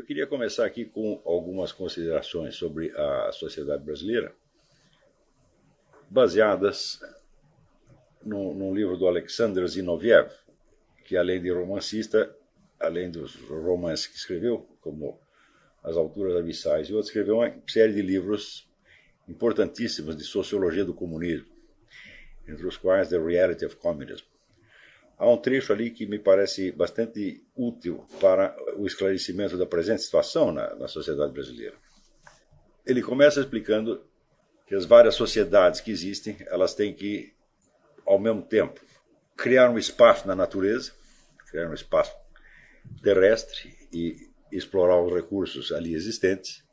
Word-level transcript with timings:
Eu 0.00 0.06
queria 0.06 0.26
começar 0.26 0.64
aqui 0.64 0.86
com 0.86 1.20
algumas 1.26 1.72
considerações 1.72 2.56
sobre 2.56 2.90
a 2.96 3.30
sociedade 3.32 3.84
brasileira, 3.84 4.34
baseadas 6.08 6.98
num, 8.24 8.74
livro 8.74 8.96
do 8.96 9.06
Alexander 9.06 9.66
Zinoviev, 9.68 10.30
que 11.04 11.18
além 11.18 11.42
de 11.42 11.50
romancista, 11.50 12.34
além 12.80 13.10
dos 13.10 13.34
romances 13.34 14.06
que 14.06 14.16
escreveu, 14.16 14.66
como 14.80 15.20
As 15.84 15.98
Alturas 15.98 16.34
Abissais 16.34 16.88
e 16.88 16.94
outros, 16.94 17.10
escreveu 17.10 17.36
uma 17.36 17.54
série 17.68 17.92
de 17.92 18.00
livros 18.00 18.66
importantíssimos 19.28 20.16
de 20.16 20.24
sociologia 20.24 20.82
do 20.82 20.94
comunismo, 20.94 21.46
entre 22.48 22.66
os 22.66 22.78
quais 22.78 23.10
The 23.10 23.18
Reality 23.18 23.66
of 23.66 23.76
Communism. 23.76 24.29
Há 25.20 25.28
um 25.28 25.36
trecho 25.36 25.70
ali 25.70 25.90
que 25.90 26.06
me 26.06 26.18
parece 26.18 26.72
bastante 26.72 27.44
útil 27.54 28.06
para 28.18 28.56
o 28.78 28.86
esclarecimento 28.86 29.58
da 29.58 29.66
presente 29.66 30.00
situação 30.00 30.50
na, 30.50 30.74
na 30.76 30.88
sociedade 30.88 31.30
brasileira. 31.30 31.76
Ele 32.86 33.02
começa 33.02 33.38
explicando 33.38 34.02
que 34.66 34.74
as 34.74 34.86
várias 34.86 35.14
sociedades 35.16 35.82
que 35.82 35.90
existem, 35.90 36.38
elas 36.46 36.74
têm 36.74 36.94
que, 36.94 37.34
ao 38.06 38.18
mesmo 38.18 38.40
tempo, 38.40 38.80
criar 39.36 39.68
um 39.68 39.76
espaço 39.76 40.26
na 40.26 40.34
natureza, 40.34 40.92
criar 41.50 41.68
um 41.68 41.74
espaço 41.74 42.16
terrestre 43.02 43.76
e 43.92 44.26
explorar 44.50 45.02
os 45.02 45.12
recursos 45.12 45.70
ali 45.70 45.92
existentes, 45.92 46.64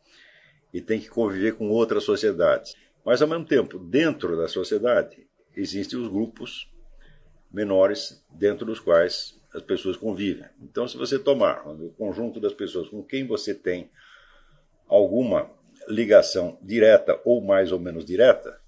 e 0.74 0.80
tem 0.80 1.02
que 1.02 1.10
conviver 1.10 1.56
com 1.58 1.68
outras 1.68 2.06
sociedades. 2.06 2.78
Mas, 3.04 3.22
ao 3.22 3.28
mesmo 3.28 3.46
tempo, 3.46 3.78
dentro 3.78 4.38
da 4.38 4.48
sociedade, 4.48 5.28
existem 5.54 6.00
os 6.00 6.08
grupos 6.08 6.72
menores 7.58 8.24
dentro 8.30 8.68
dos 8.68 8.80
quais 8.80 9.36
as 9.52 9.64
pessoas 9.64 9.98
convivem. 9.98 10.46
Então, 10.62 10.88
se 10.88 10.96
você 10.96 11.18
tomar 11.18 11.68
o 11.68 11.90
conjunto 11.90 12.40
das 12.40 12.54
pessoas 12.54 12.88
com 12.88 13.04
quem 13.04 13.26
você 13.26 13.56
tem 13.56 13.90
alguma 14.88 15.50
ligação 15.88 16.60
direta 16.62 17.20
ou 17.26 17.42
mais 17.42 17.72
ou 17.72 17.80
menos 17.80 18.06
direta, 18.06 18.62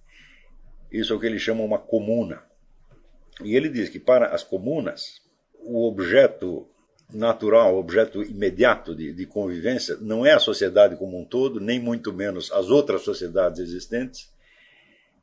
isso 0.92 1.14
é 1.14 1.16
o 1.16 1.20
que 1.20 1.28
ele 1.28 1.38
chama 1.38 1.64
uma 1.64 1.78
comuna. 1.78 2.42
E 3.44 3.56
ele 3.56 3.70
diz 3.70 3.90
que 3.90 4.00
para 4.00 4.34
as 4.34 4.44
comunas, 4.44 5.22
o 5.62 5.88
objeto 5.88 6.68
natural, 7.14 7.76
o 7.76 7.80
objeto 7.80 8.24
imediato 8.24 8.96
de, 8.96 9.14
de 9.14 9.26
convivência, 9.28 9.98
não 10.02 10.26
é 10.26 10.34
a 10.34 10.40
sociedade 10.40 10.96
como 10.96 11.20
um 11.20 11.26
todo, 11.26 11.60
nem 11.60 11.80
muito 11.80 12.12
menos 12.12 12.52
as 12.52 12.70
outras 12.72 13.04
sociedades 13.04 13.60
existentes, 13.60 14.32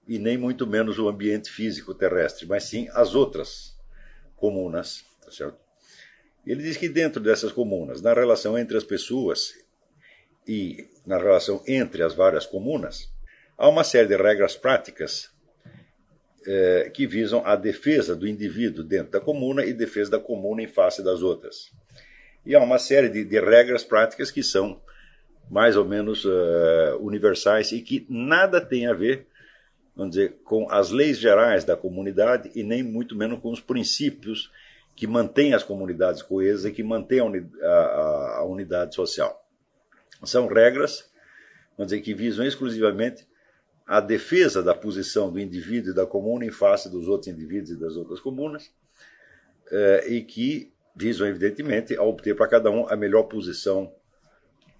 e 0.07 0.19
nem 0.19 0.39
muito 0.39 0.67
menos 0.67 0.99
o 0.99 1.09
ambiente 1.09 1.51
físico 1.51 1.95
terrestre, 1.95 2.47
mas 2.47 2.65
sim 2.65 2.89
as 2.93 3.15
outras 3.15 3.77
comunas. 4.37 5.05
Tá 5.25 5.31
certo? 5.31 5.59
Ele 6.47 6.63
diz 6.63 6.77
que 6.77 6.89
dentro 6.89 7.21
dessas 7.21 7.51
comunas, 7.51 8.01
na 8.01 8.15
relação 8.15 8.57
entre 8.57 8.77
as 8.77 8.85
pessoas 8.85 9.55
e 10.47 10.89
na 11.05 11.19
relação 11.19 11.63
entre 11.67 12.03
as 12.03 12.15
várias 12.15 12.47
comunas, 12.47 13.13
há 13.59 13.69
uma 13.69 13.83
série 13.83 14.07
de 14.07 14.17
regras 14.17 14.55
práticas 14.55 15.31
eh, 16.47 16.91
que 16.95 17.09
visam 17.09 17.45
a 17.45 17.57
defesa 17.57 18.15
do 18.15 18.29
indivíduo 18.29 18.85
dentro 18.85 19.11
da 19.11 19.21
comuna 19.21 19.65
e 19.65 19.73
defesa 19.73 20.13
da 20.13 20.21
comuna 20.21 20.63
em 20.63 20.69
face 20.69 21.03
das 21.03 21.21
outras. 21.21 21.73
E 22.45 22.55
há 22.55 22.61
uma 22.61 22.79
série 22.79 23.09
de, 23.09 23.25
de 23.25 23.41
regras 23.41 23.83
práticas 23.83 24.31
que 24.31 24.45
são 24.45 24.81
mais 25.51 25.77
ou 25.77 25.85
menos 25.85 26.25
uh, 26.25 26.99
universais 27.01 27.73
e 27.73 27.81
que 27.81 28.07
nada 28.09 28.61
tem 28.61 28.87
a 28.87 28.93
ver 28.93 29.27
vamos 29.97 30.15
dizer, 30.15 30.37
com 30.45 30.71
as 30.71 30.91
leis 30.91 31.19
gerais 31.19 31.65
da 31.65 31.77
comunidade 31.77 32.51
e 32.55 32.63
nem 32.63 32.83
muito 32.83 33.17
menos 33.17 33.41
com 33.41 33.51
os 33.51 33.61
princípios 33.61 34.53
que 34.95 35.07
mantêm 35.07 35.55
as 35.55 35.63
comunidades 35.63 36.23
coesas 36.23 36.67
e 36.67 36.73
que 36.73 36.83
mantêm 36.83 37.21
a, 37.21 37.67
a, 37.67 38.37
a 38.39 38.45
unidade 38.45 38.95
social. 38.95 39.43
São 40.25 40.47
regras, 40.47 41.11
vamos 41.77 41.91
dizer, 41.91 42.03
que 42.03 42.15
visam 42.15 42.47
exclusivamente 42.47 43.27
a 43.87 44.01
defesa 44.01 44.63
da 44.63 44.75
posição 44.75 45.31
do 45.31 45.39
indivíduo 45.39 45.93
e 45.93 45.95
da 45.95 46.07
comuna 46.07 46.45
em 46.45 46.51
face 46.51 46.91
dos 46.91 47.09
outros 47.09 47.29
indivíduos 47.29 47.71
e 47.71 47.77
das 47.77 47.97
outras 47.97 48.21
comunas, 48.21 48.71
eh, 49.71 50.05
e 50.09 50.23
que 50.23 50.73
visam, 50.95 51.27
evidentemente, 51.27 51.97
a 51.97 52.03
obter 52.03 52.35
para 52.35 52.49
cada 52.49 52.71
um 52.71 52.89
a 52.89 52.97
melhor 52.97 53.25
posição 53.25 53.93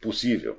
possível 0.01 0.57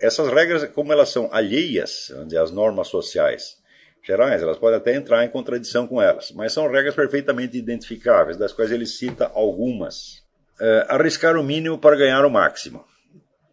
essas 0.00 0.28
regras, 0.32 0.64
como 0.70 0.92
elas 0.92 1.08
são 1.10 1.28
alheias 1.32 2.12
às 2.40 2.50
normas 2.50 2.88
sociais 2.88 3.58
gerais, 4.02 4.40
elas 4.42 4.56
podem 4.56 4.78
até 4.78 4.94
entrar 4.94 5.24
em 5.24 5.28
contradição 5.28 5.86
com 5.86 6.00
elas, 6.00 6.32
mas 6.32 6.52
são 6.52 6.70
regras 6.70 6.94
perfeitamente 6.94 7.58
identificáveis, 7.58 8.36
das 8.36 8.52
quais 8.52 8.70
ele 8.70 8.86
cita 8.86 9.30
algumas. 9.34 10.26
É, 10.60 10.86
arriscar 10.88 11.36
o 11.36 11.44
mínimo 11.44 11.78
para 11.78 11.94
ganhar 11.94 12.24
o 12.24 12.30
máximo. 12.30 12.84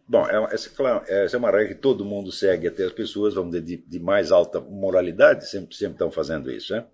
Bom, 0.08 0.26
é, 0.26 0.54
essa, 0.54 0.70
claro, 0.70 1.04
essa, 1.06 1.36
é 1.36 1.38
uma 1.38 1.50
regra 1.50 1.68
que 1.68 1.80
todo 1.80 2.04
mundo 2.04 2.32
segue, 2.32 2.68
até 2.68 2.84
as 2.84 2.92
pessoas 2.92 3.34
vamos 3.34 3.52
dizer, 3.52 3.64
de, 3.64 3.76
de 3.76 4.00
mais 4.00 4.32
alta 4.32 4.60
moralidade 4.60 5.48
sempre, 5.48 5.76
sempre 5.76 5.94
estão 5.94 6.10
fazendo 6.10 6.50
isso. 6.50 6.72
Né? 6.74 6.84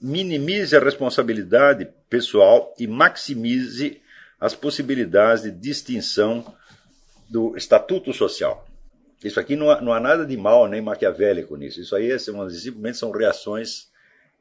Minimize 0.00 0.76
a 0.76 0.80
responsabilidade 0.80 1.88
pessoal 2.10 2.74
e 2.78 2.86
maximize 2.86 4.02
as 4.40 4.54
possibilidades 4.54 5.44
de 5.44 5.52
distinção 5.52 6.44
do 7.32 7.56
estatuto 7.56 8.12
social. 8.12 8.68
Isso 9.24 9.40
aqui 9.40 9.56
não 9.56 9.70
há, 9.70 9.80
não 9.80 9.92
há 9.94 9.98
nada 9.98 10.26
de 10.26 10.36
mal 10.36 10.68
nem 10.68 10.82
maquiavélico 10.82 11.56
nisso. 11.56 11.80
Isso 11.80 11.96
aí 11.96 12.10
é, 12.10 12.18
simplesmente 12.18 12.98
são 12.98 13.10
reações 13.10 13.90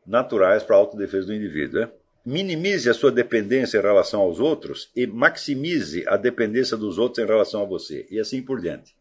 naturais 0.06 0.62
para 0.62 0.75
a 0.75 0.79
autodefesa 0.79 1.28
do 1.28 1.34
indivíduo. 1.34 1.80
Né? 1.80 1.90
Minimize 2.25 2.90
a 2.90 2.94
sua 2.94 3.09
dependência 3.09 3.78
em 3.78 3.81
relação 3.81 4.19
aos 4.19 4.41
outros 4.41 4.91
e 4.94 5.07
maximize 5.07 6.03
a 6.06 6.18
dependência 6.18 6.75
dos 6.75 6.97
outros 6.97 7.24
em 7.24 7.28
relação 7.28 7.62
a 7.62 7.66
você. 7.66 8.06
E 8.12 8.19
assim 8.19 8.41
por 8.41 8.59
diante. 8.59 8.94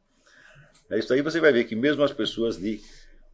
É 0.89 0.97
isso 0.97 1.13
aí 1.13 1.21
você 1.21 1.41
vai 1.41 1.53
ver 1.53 1.65
que 1.65 1.75
mesmo 1.75 2.05
as 2.05 2.13
pessoas 2.13 2.57
de 2.57 2.81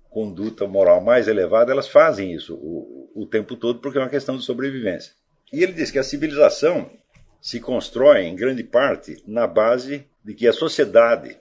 conduta 0.09 0.67
moral 0.67 1.03
mais 1.03 1.29
elevada, 1.29 1.71
elas 1.71 1.89
fazem 1.89 2.33
isso 2.33 2.55
o, 2.55 3.11
o 3.15 3.27
tempo 3.27 3.57
todo 3.57 3.81
porque 3.81 3.99
é 3.99 4.01
uma 4.01 4.09
questão 4.09 4.39
de 4.39 4.45
sobrevivência. 4.45 5.13
E 5.53 5.63
ele 5.63 5.75
diz 5.75 5.91
que 5.91 5.99
a 5.99 6.03
civilização 6.03 6.91
se 7.41 7.61
constrói, 7.61 8.25
em 8.25 8.35
grande 8.35 8.65
parte, 8.65 9.23
na 9.27 9.47
base 9.47 10.07
de 10.25 10.35
que 10.35 10.47
a 10.47 10.53
sociedade 10.53 11.39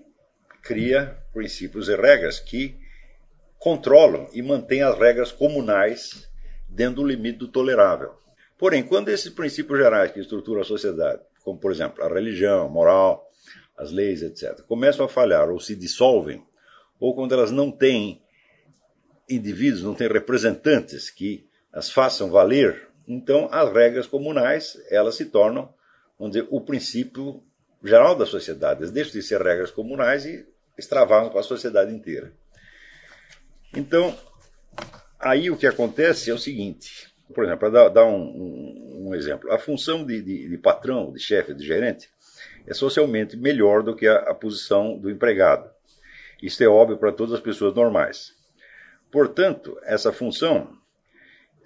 cria 0.61 1.17
princípios 1.33 1.89
e 1.89 1.95
regras 1.95 2.39
que 2.39 2.75
controlam 3.57 4.29
e 4.33 4.41
mantêm 4.41 4.83
as 4.83 4.97
regras 4.97 5.31
comunais 5.31 6.29
dentro 6.67 6.97
do 6.97 7.07
limite 7.07 7.39
do 7.39 7.47
tolerável. 7.47 8.13
Porém, 8.57 8.83
quando 8.83 9.09
esses 9.09 9.31
princípios 9.31 9.79
gerais 9.79 10.11
que 10.11 10.19
estruturam 10.19 10.61
a 10.61 10.66
sociedade, 10.66 11.22
como 11.44 11.59
por 11.59 11.72
exemplo 11.72 12.03
a 12.03 12.07
religião, 12.07 12.66
a 12.66 12.69
moral, 12.69 13.29
as 13.77 13.91
leis, 13.91 14.22
etc., 14.22 14.62
começam 14.62 15.06
a 15.06 15.09
falhar 15.09 15.50
ou 15.50 15.59
se 15.59 15.75
dissolvem, 15.75 16.44
ou 17.00 17.13
quando 17.13 17.33
elas 17.33 17.51
não 17.51 17.72
têm 17.72 18.22
indivíduos, 19.29 19.83
não 19.83 19.94
têm 19.94 20.07
representantes 20.07 21.09
que 21.09 21.47
as 21.73 21.91
façam 21.91 22.29
valer, 22.29 22.88
então 23.07 23.50
as 23.51 23.72
regras 23.73 24.07
comunais 24.07 24.77
elas 24.89 25.16
se 25.16 25.25
tornam, 25.25 25.73
vamos 26.18 26.34
dizer, 26.36 26.48
o 26.50 26.62
princípio 26.62 27.44
geral 27.84 28.16
da 28.16 28.26
sociedade. 28.26 28.81
Eles 28.81 28.92
deixam 28.92 29.14
de 29.14 29.22
ser 29.22 29.42
regras 29.42 29.72
comunais 29.72 30.26
e 30.26 30.46
extravasam 30.78 31.30
para 31.30 31.40
a 31.40 31.44
sociedade 31.44 31.94
inteira. 31.94 32.34
Então, 33.76 34.18
aí 35.20 35.50
o 35.50 35.58
que 35.58 35.68
acontece 35.68 36.30
é 36.30 36.34
o 36.34 36.38
seguinte: 36.38 37.14
por 37.34 37.44
exemplo, 37.44 37.72
para 37.72 37.90
dar 37.90 38.06
um, 38.06 38.22
um, 38.22 39.08
um, 39.08 39.16
exemplo, 39.16 39.52
a 39.52 39.58
função 39.58 40.06
de, 40.06 40.22
de, 40.22 40.50
de, 40.50 40.58
patrão, 40.58 41.12
de 41.12 41.20
chefe, 41.20 41.54
de 41.54 41.66
gerente 41.66 42.09
é 42.68 42.74
socialmente 42.74 43.38
melhor 43.38 43.84
do 43.84 43.96
que 43.96 44.08
a, 44.08 44.18
a 44.18 44.34
posição 44.34 44.98
do 44.98 45.09
empregado. 45.09 45.70
Isso 46.42 46.64
é 46.64 46.68
óbvio 46.68 46.98
para 46.98 47.12
todas 47.12 47.34
as 47.34 47.40
pessoas 47.40 47.74
normais. 47.74 48.34
Portanto, 49.12 49.78
essa 49.84 50.12
função 50.12 50.78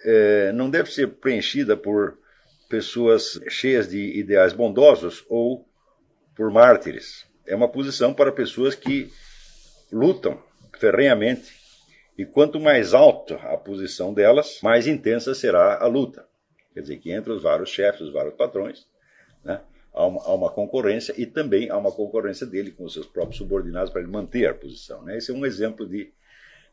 é, 0.03 0.51
não 0.51 0.69
deve 0.69 0.91
ser 0.91 1.07
preenchida 1.07 1.75
por 1.75 2.17
pessoas 2.69 3.41
cheias 3.49 3.89
de 3.89 4.17
ideais 4.17 4.53
bondosos 4.53 5.25
ou 5.27 5.67
por 6.35 6.51
mártires. 6.51 7.25
É 7.45 7.55
uma 7.55 7.67
posição 7.67 8.13
para 8.13 8.31
pessoas 8.31 8.75
que 8.75 9.11
lutam 9.91 10.41
ferrenhamente. 10.77 11.57
E 12.17 12.25
quanto 12.25 12.59
mais 12.59 12.93
alta 12.93 13.35
a 13.35 13.57
posição 13.57 14.13
delas, 14.13 14.59
mais 14.61 14.87
intensa 14.87 15.33
será 15.33 15.81
a 15.81 15.87
luta. 15.87 16.27
Quer 16.73 16.81
dizer, 16.81 16.97
que 16.97 17.11
entre 17.11 17.31
os 17.31 17.41
vários 17.41 17.69
chefes, 17.69 18.01
os 18.01 18.13
vários 18.13 18.35
patrões, 18.35 18.85
né, 19.43 19.61
há, 19.93 20.05
uma, 20.05 20.21
há, 20.21 20.33
uma, 20.33 20.51
concorrência 20.51 21.13
e 21.17 21.25
também 21.25 21.69
há 21.69 21.77
uma 21.77 21.91
concorrência 21.91 22.45
dele 22.45 22.71
com 22.71 22.83
os 22.83 22.93
seus 22.93 23.07
próprios 23.07 23.37
subordinados 23.37 23.89
para 23.89 24.01
ele 24.01 24.11
manter 24.11 24.47
a 24.47 24.53
posição. 24.53 25.01
Né? 25.03 25.17
Esse 25.17 25.31
é 25.31 25.33
um 25.33 25.45
exemplo 25.45 25.87
de 25.87 26.11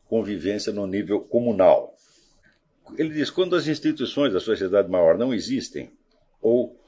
convivência 0.05 0.71
no 0.71 0.85
nível 0.85 1.21
comunal. 1.21 1.95
Ele 2.97 3.09
diz: 3.09 3.29
quando 3.29 3.55
as 3.55 3.67
instituições 3.67 4.33
da 4.33 4.39
sociedade 4.39 4.89
maior 4.89 5.17
não 5.17 5.33
existem, 5.33 5.91
ou 6.41 6.79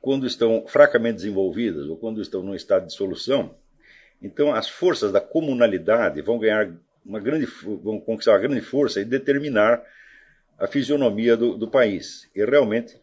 quando 0.00 0.26
estão 0.26 0.64
fracamente 0.66 1.16
desenvolvidas 1.16 1.86
ou 1.86 1.96
quando 1.96 2.22
estão 2.22 2.42
num 2.42 2.54
estado 2.54 2.86
de 2.86 2.94
solução, 2.94 3.54
então 4.22 4.52
as 4.52 4.68
forças 4.68 5.12
da 5.12 5.20
comunalidade 5.20 6.22
vão 6.22 6.38
ganhar 6.38 6.72
uma 7.04 7.20
grande, 7.20 7.46
vão 7.46 8.00
conquistar 8.00 8.32
uma 8.32 8.38
grande 8.38 8.60
força 8.60 9.00
e 9.00 9.04
determinar 9.04 9.82
a 10.58 10.66
fisionomia 10.66 11.36
do, 11.36 11.56
do 11.56 11.68
país. 11.68 12.28
E 12.34 12.44
realmente 12.44 12.98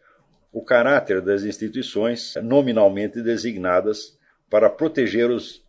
o 0.52 0.62
caráter 0.62 1.20
das 1.20 1.42
instituições 1.42 2.34
nominalmente 2.42 3.20
designadas 3.20 4.16
para 4.48 4.70
proteger 4.70 5.30
os, 5.30 5.64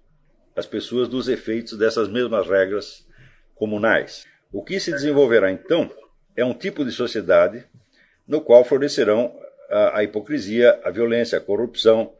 as 0.56 0.66
pessoas 0.66 1.08
dos 1.08 1.28
efeitos 1.28 1.78
dessas 1.78 2.08
mesmas 2.08 2.48
regras 2.48 3.08
comunais. 3.56 4.26
O 4.52 4.64
que 4.64 4.80
se 4.80 4.92
desenvolverá 4.92 5.52
então 5.52 5.92
é 6.40 6.46
um 6.46 6.54
tipo 6.54 6.86
de 6.86 6.92
sociedade 6.92 7.66
no 8.28 8.42
qual 8.42 8.64
florescerão 8.64 9.36
a, 9.70 10.00
a 10.00 10.04
hipocrisia, 10.04 10.80
a 10.84 10.90
violência, 10.90 11.38
a 11.38 11.42
corrupção, 11.42 12.14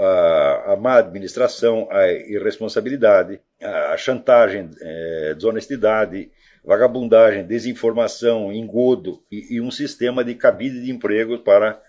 a, 0.00 0.72
a, 0.72 0.76
má 0.76 0.96
administração, 0.96 1.88
a 1.90 2.10
irresponsabilidade, 2.10 3.40
a, 3.62 3.92
a 3.92 3.96
chantagem, 3.96 4.70
é, 4.80 5.34
desonestidade, 5.34 6.30
vagabundagem, 6.64 7.44
desinformação, 7.44 8.52
engodo 8.52 9.22
e, 9.30 9.56
e, 9.56 9.60
um 9.60 9.70
sistema 9.70 10.24
de 10.24 10.34
cabide 10.34 10.82
de 10.82 10.90
empregos 10.90 11.40
para 11.40 11.80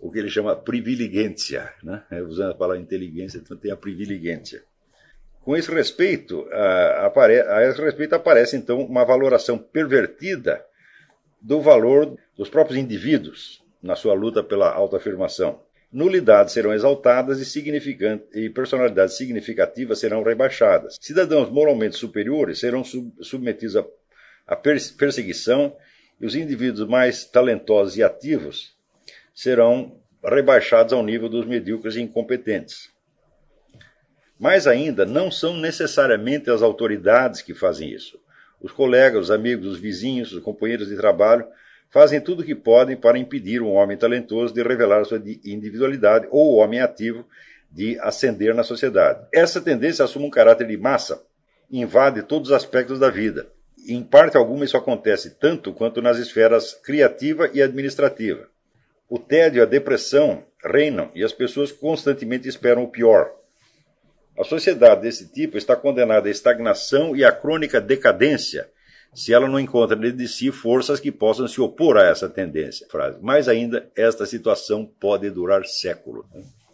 o 0.00 0.10
que 0.10 0.18
ele 0.18 0.30
chama 0.30 0.54
privilegência, 0.54 1.72
né? 1.82 2.02
É, 2.10 2.22
usando 2.22 2.52
a 2.52 2.54
palavra 2.54 2.80
inteligência, 2.80 3.38
então 3.38 3.56
tem 3.56 3.72
a 3.72 3.76
privilegência. 3.76 4.62
Com 5.40 5.56
esse 5.56 5.70
respeito, 5.72 6.46
a, 6.52 7.06
a 7.06 7.68
esse 7.68 7.80
respeito 7.80 8.14
aparece 8.14 8.56
então 8.56 8.80
uma 8.82 9.04
valoração 9.04 9.58
pervertida 9.58 10.64
do 11.40 11.60
valor 11.60 12.16
dos 12.36 12.48
próprios 12.48 12.78
indivíduos 12.78 13.62
na 13.82 13.94
sua 13.94 14.14
luta 14.14 14.42
pela 14.42 14.72
autoafirmação. 14.72 15.60
Nulidades 15.90 16.52
serão 16.52 16.74
exaltadas 16.74 17.56
e, 17.56 17.60
e, 18.34 18.50
personalidades 18.50 19.16
significativas 19.16 19.98
serão 19.98 20.22
rebaixadas. 20.22 20.98
Cidadãos 21.00 21.48
moralmente 21.48 21.96
superiores 21.96 22.58
serão 22.58 22.84
sub 22.84 23.10
submetidos 23.22 23.76
a, 23.76 23.84
a 24.46 24.56
perseguição 24.56 25.74
e 26.20 26.26
os 26.26 26.34
indivíduos 26.34 26.86
mais 26.88 27.24
talentosos 27.24 27.96
e 27.96 28.02
ativos 28.02 28.76
serão 29.32 29.98
rebaixados 30.22 30.92
ao 30.92 31.02
nível 31.02 31.28
dos 31.28 31.46
medíocres 31.46 31.96
e 31.96 32.02
incompetentes. 32.02 32.90
Mais 34.38 34.66
ainda, 34.66 35.06
não 35.06 35.30
são 35.30 35.56
necessariamente 35.56 36.50
as 36.50 36.62
autoridades 36.62 37.40
que 37.40 37.54
fazem 37.54 37.90
isso. 37.90 38.20
Os 38.60 38.72
colegas, 38.72 39.24
os 39.24 39.30
amigos, 39.30 39.66
os 39.66 39.78
vizinhos, 39.78 40.32
os 40.32 40.42
companheiros 40.42 40.88
de 40.88 40.96
trabalho 40.96 41.46
fazem 41.90 42.20
tudo 42.20 42.42
o 42.42 42.44
que 42.44 42.54
podem 42.54 42.96
para 42.96 43.18
impedir 43.18 43.62
um 43.62 43.72
homem 43.72 43.96
talentoso 43.96 44.52
de 44.52 44.62
revelar 44.62 45.04
sua 45.04 45.22
individualidade 45.44 46.26
ou 46.30 46.52
o 46.52 46.56
homem 46.56 46.80
ativo 46.80 47.24
de 47.70 47.98
ascender 48.00 48.54
na 48.54 48.62
sociedade. 48.62 49.26
Essa 49.32 49.60
tendência 49.60 50.04
assume 50.04 50.26
um 50.26 50.30
caráter 50.30 50.66
de 50.66 50.76
massa, 50.76 51.22
invade 51.70 52.22
todos 52.22 52.50
os 52.50 52.54
aspectos 52.54 52.98
da 52.98 53.10
vida. 53.10 53.46
Em 53.86 54.02
parte 54.02 54.36
alguma, 54.36 54.64
isso 54.64 54.76
acontece 54.76 55.36
tanto 55.38 55.72
quanto 55.72 56.02
nas 56.02 56.18
esferas 56.18 56.74
criativa 56.74 57.50
e 57.52 57.62
administrativa. 57.62 58.48
O 59.08 59.18
tédio 59.18 59.60
e 59.60 59.62
a 59.62 59.66
depressão 59.66 60.44
reinam 60.62 61.10
e 61.14 61.24
as 61.24 61.32
pessoas 61.32 61.72
constantemente 61.72 62.48
esperam 62.48 62.82
o 62.82 62.88
pior. 62.88 63.32
A 64.38 64.44
sociedade 64.44 65.02
desse 65.02 65.26
tipo 65.32 65.58
está 65.58 65.74
condenada 65.74 66.28
à 66.28 66.30
estagnação 66.30 67.16
e 67.16 67.24
à 67.24 67.32
crônica 67.32 67.80
decadência 67.80 68.70
se 69.12 69.32
ela 69.32 69.48
não 69.48 69.58
encontra 69.58 69.96
dentro 69.96 70.18
de 70.18 70.28
si 70.28 70.52
forças 70.52 71.00
que 71.00 71.10
possam 71.10 71.48
se 71.48 71.60
opor 71.60 71.96
a 71.96 72.06
essa 72.06 72.28
tendência. 72.28 72.86
Frase. 72.88 73.18
Mais 73.20 73.48
ainda, 73.48 73.90
esta 73.96 74.24
situação 74.26 74.86
pode 75.00 75.28
durar 75.30 75.64
séculos. 75.66 76.24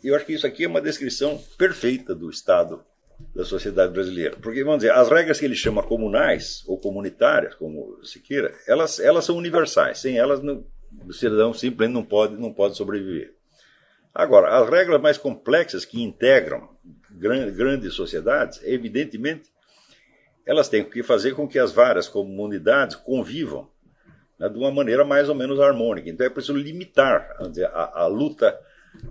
Eu 0.02 0.14
acho 0.14 0.26
que 0.26 0.34
isso 0.34 0.46
aqui 0.46 0.64
é 0.64 0.68
uma 0.68 0.80
descrição 0.80 1.40
perfeita 1.56 2.14
do 2.14 2.28
estado 2.28 2.84
da 3.34 3.44
sociedade 3.44 3.92
brasileira. 3.92 4.36
Porque, 4.42 4.62
vamos 4.62 4.80
dizer, 4.80 4.92
as 4.92 5.08
regras 5.08 5.38
que 5.38 5.46
ele 5.46 5.54
chama 5.54 5.82
comunais 5.82 6.62
ou 6.66 6.76
comunitárias, 6.76 7.54
como 7.54 7.98
se 8.04 8.20
queira, 8.20 8.54
elas, 8.66 9.00
elas 9.00 9.24
são 9.24 9.36
universais. 9.36 10.00
Sem 10.00 10.18
elas, 10.18 10.42
não, 10.42 10.66
o 11.06 11.12
cidadão 11.14 11.54
simplesmente 11.54 11.94
não 11.94 12.04
pode, 12.04 12.34
não 12.36 12.52
pode 12.52 12.76
sobreviver. 12.76 13.32
Agora, 14.14 14.58
as 14.60 14.68
regras 14.68 15.00
mais 15.00 15.16
complexas 15.16 15.84
que 15.84 16.02
integram 16.02 16.68
grandes 17.18 17.94
sociedades, 17.94 18.60
evidentemente, 18.64 19.54
elas 20.46 20.68
têm 20.68 20.84
que 20.84 21.02
fazer 21.02 21.34
com 21.34 21.48
que 21.48 21.58
as 21.58 21.72
várias 21.72 22.08
comunidades 22.08 22.96
convivam 22.96 23.68
né, 24.38 24.48
de 24.48 24.58
uma 24.58 24.70
maneira 24.70 25.04
mais 25.04 25.28
ou 25.28 25.34
menos 25.34 25.60
harmônica. 25.60 26.08
Então 26.08 26.26
é 26.26 26.30
preciso 26.30 26.56
limitar 26.56 27.36
a, 27.72 28.02
a, 28.02 28.06
luta 28.06 28.58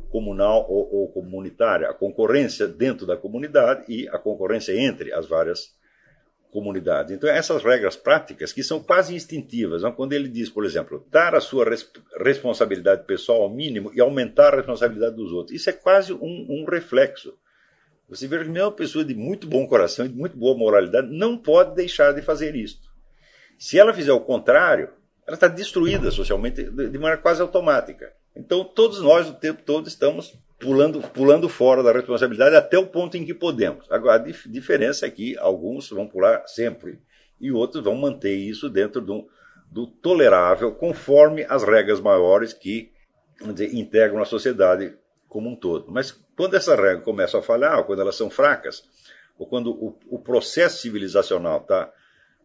comunal 0.10 0.66
ou, 0.70 0.94
ou, 0.94 1.12
comunitária, 1.12 1.90
a 1.90 1.94
concorrência 1.94 2.68
dentro 2.68 3.06
da 3.06 3.18
comunidade 3.18 3.84
e 3.88 4.08
a 4.10 4.18
concorrência 4.18 4.78
entre 4.78 5.12
as 5.12 5.28
várias 5.28 5.76
comunidades. 6.52 7.12
Então 7.12 7.28
essas 7.28 7.64
regras 7.64 7.96
práticas 7.96 8.54
que 8.54 8.62
são 8.62 8.82
quase 8.82 9.16
instintivas, 9.16 9.82
né, 9.82 9.92
quando 9.96 10.14
ele 10.14 10.30
diz, 10.30 10.50
por 10.50 10.66
exemplo, 10.66 11.04
dar 11.10 11.34
a 11.34 11.42
sua 11.42 11.66
res 11.66 11.90
responsabilidade 12.24 13.06
pessoal 13.06 13.42
ao 13.42 13.50
mínimo 13.50 13.92
e 13.96 14.00
aumentar 14.00 14.54
a 14.54 14.58
responsabilidade 14.58 15.16
dos 15.16 15.32
outros, 15.32 15.56
isso 15.56 15.70
é 15.70 15.74
quase 15.74 16.14
um, 16.14 16.46
um 16.48 16.66
reflexo 16.70 17.34
você 18.16 18.28
vê 18.28 18.44
que 18.44 18.50
uma 18.50 18.72
pessoa 18.72 19.04
de 19.04 19.16
muito 19.16 19.48
bom 19.48 19.66
coração, 19.68 20.08
de 20.08 20.14
muito 20.14 20.38
boa 20.38 20.56
moralidade, 20.58 21.08
não 21.12 21.38
pode 21.38 21.76
deixar 21.76 22.14
de 22.14 22.22
fazer 22.22 22.56
isto. 22.56 22.88
Se 23.58 23.80
ela 23.80 23.94
fizer 23.94 24.14
o 24.14 24.22
contrário, 24.22 24.90
ela 25.26 25.36
está 25.36 25.48
destruída 25.48 26.12
socialmente 26.12 26.64
de 26.64 26.98
maneira 26.98 27.18
quase 27.18 27.42
automática. 27.42 28.12
Então, 28.36 28.64
todos 28.64 29.02
nós, 29.02 29.30
o 29.30 29.34
tempo 29.34 29.62
todo, 29.64 29.88
estamos 29.88 30.38
pulando, 30.60 31.02
pulando 31.02 31.48
fora 31.50 31.84
da 31.84 31.92
responsabilidade 31.92 32.56
até 32.56 32.78
o 32.78 32.88
ponto 32.88 33.18
em 33.18 33.26
que 33.26 33.34
podemos. 33.34 33.86
Agora, 33.92 34.16
a 34.16 34.18
dif 34.24 34.50
diferença 34.50 35.06
é 35.06 35.12
que 35.12 35.38
alguns 35.38 35.90
vão 35.90 36.08
pular 36.08 36.44
sempre 36.48 37.00
e 37.40 37.52
outros 37.52 37.84
vão 37.84 37.96
manter 37.96 38.36
isso 38.36 38.70
dentro 38.70 39.02
do, 39.02 39.28
do 39.72 39.88
tolerável, 39.88 40.72
conforme 40.72 41.46
as 41.50 41.64
regras 41.64 42.00
maiores 42.00 42.54
que 42.54 42.92
dizer, 43.54 43.74
integram 43.76 44.22
a 44.22 44.26
sociedade 44.26 44.96
como 45.28 45.50
um 45.50 45.56
todo. 45.56 45.92
Mas 45.92 46.23
quando 46.36 46.56
essa 46.56 46.76
regra 46.76 47.02
começa 47.02 47.38
a 47.38 47.42
falhar, 47.42 47.78
ou 47.78 47.84
quando 47.84 48.02
elas 48.02 48.16
são 48.16 48.30
fracas, 48.30 48.84
ou 49.38 49.48
quando 49.48 49.72
o, 49.72 49.98
o 50.10 50.20
processo 50.20 50.82
civilizacional 50.82 51.60
está, 51.62 51.92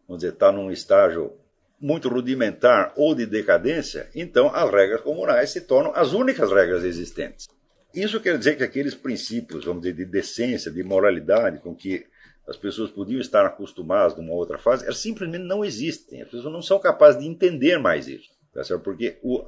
vamos 0.07 0.21
dizer, 0.21 0.33
está 0.33 0.51
num 0.51 0.71
estágio 0.71 1.33
muito 1.79 2.09
rudimentar 2.09 2.93
ou 2.95 3.15
de 3.15 3.25
decadência, 3.25 4.09
então 4.13 4.53
as 4.53 4.69
regras 4.69 5.01
comunais 5.01 5.49
se 5.51 5.61
tornam 5.61 5.93
as 5.95 6.13
únicas 6.13 6.51
regras 6.51 6.83
existentes. 6.83 7.47
Isso 7.93 8.19
quer 8.19 8.37
dizer 8.37 8.55
que 8.57 8.63
aqueles 8.63 8.93
princípios, 8.93 9.65
vamos 9.65 9.81
dizer, 9.81 9.95
de 9.95 10.05
decência, 10.05 10.69
de 10.69 10.83
moralidade, 10.83 11.59
com 11.59 11.73
que 11.73 12.05
as 12.47 12.57
pessoas 12.57 12.91
podiam 12.91 13.21
estar 13.21 13.45
acostumadas 13.45 14.15
numa 14.15 14.33
outra 14.33 14.57
fase, 14.57 14.83
elas 14.83 14.97
simplesmente 14.97 15.43
não 15.43 15.63
existem. 15.63 16.21
As 16.21 16.29
pessoas 16.29 16.51
não 16.51 16.61
são 16.61 16.79
capazes 16.79 17.21
de 17.21 17.27
entender 17.27 17.77
mais 17.77 18.07
isso. 18.07 18.29
Tá 18.53 18.63
certo? 18.63 18.81
Porque 18.81 19.17
o 19.21 19.45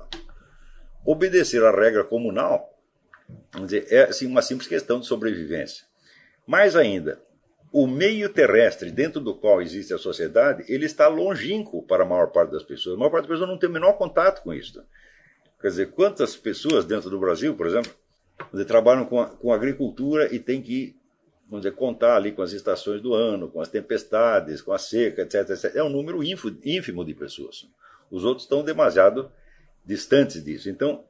obedecer 1.05 1.63
à 1.63 1.71
regra 1.71 2.03
comunal 2.03 2.70
Vamos 3.51 3.69
dizer, 3.69 3.87
é 3.91 4.03
assim, 4.03 4.27
uma 4.27 4.41
simples 4.41 4.67
questão 4.67 4.99
de 4.99 5.05
sobrevivência. 5.05 5.85
Mais 6.47 6.75
ainda, 6.75 7.21
o 7.71 7.87
meio 7.87 8.29
terrestre 8.29 8.91
dentro 8.91 9.21
do 9.21 9.35
qual 9.35 9.61
existe 9.61 9.93
a 9.93 9.97
sociedade, 9.97 10.63
ele 10.67 10.85
está 10.85 11.07
longínquo 11.07 11.83
para 11.83 12.03
a 12.03 12.07
maior 12.07 12.27
parte 12.27 12.51
das 12.51 12.63
pessoas. 12.63 12.95
A 12.95 12.99
maior 12.99 13.11
parte 13.11 13.23
das 13.23 13.31
pessoas 13.31 13.49
não 13.49 13.57
tem 13.57 13.69
o 13.69 13.73
menor 13.73 13.93
contato 13.93 14.43
com 14.43 14.53
isso. 14.53 14.83
Quer 15.59 15.67
dizer, 15.67 15.91
quantas 15.91 16.35
pessoas 16.35 16.85
dentro 16.85 17.09
do 17.09 17.19
Brasil, 17.19 17.55
por 17.55 17.67
exemplo, 17.67 17.93
trabalham 18.67 19.05
com, 19.05 19.21
a, 19.21 19.29
com 19.29 19.53
agricultura 19.53 20.33
e 20.33 20.39
tem 20.39 20.61
que 20.61 20.95
vamos 21.51 21.63
dizer, 21.63 21.75
contar 21.75 22.15
ali 22.15 22.31
com 22.31 22.41
as 22.41 22.53
estações 22.53 23.01
do 23.01 23.13
ano, 23.13 23.49
com 23.49 23.59
as 23.59 23.67
tempestades, 23.67 24.61
com 24.61 24.71
a 24.71 24.77
seca, 24.77 25.21
etc. 25.21 25.49
etc. 25.49 25.75
É 25.75 25.83
um 25.83 25.89
número 25.89 26.23
ínfimo 26.23 27.03
de 27.03 27.13
pessoas. 27.13 27.67
Os 28.09 28.23
outros 28.23 28.45
estão 28.45 28.63
demasiado 28.63 29.29
distantes 29.85 30.43
disso. 30.43 30.69
Então, 30.69 31.03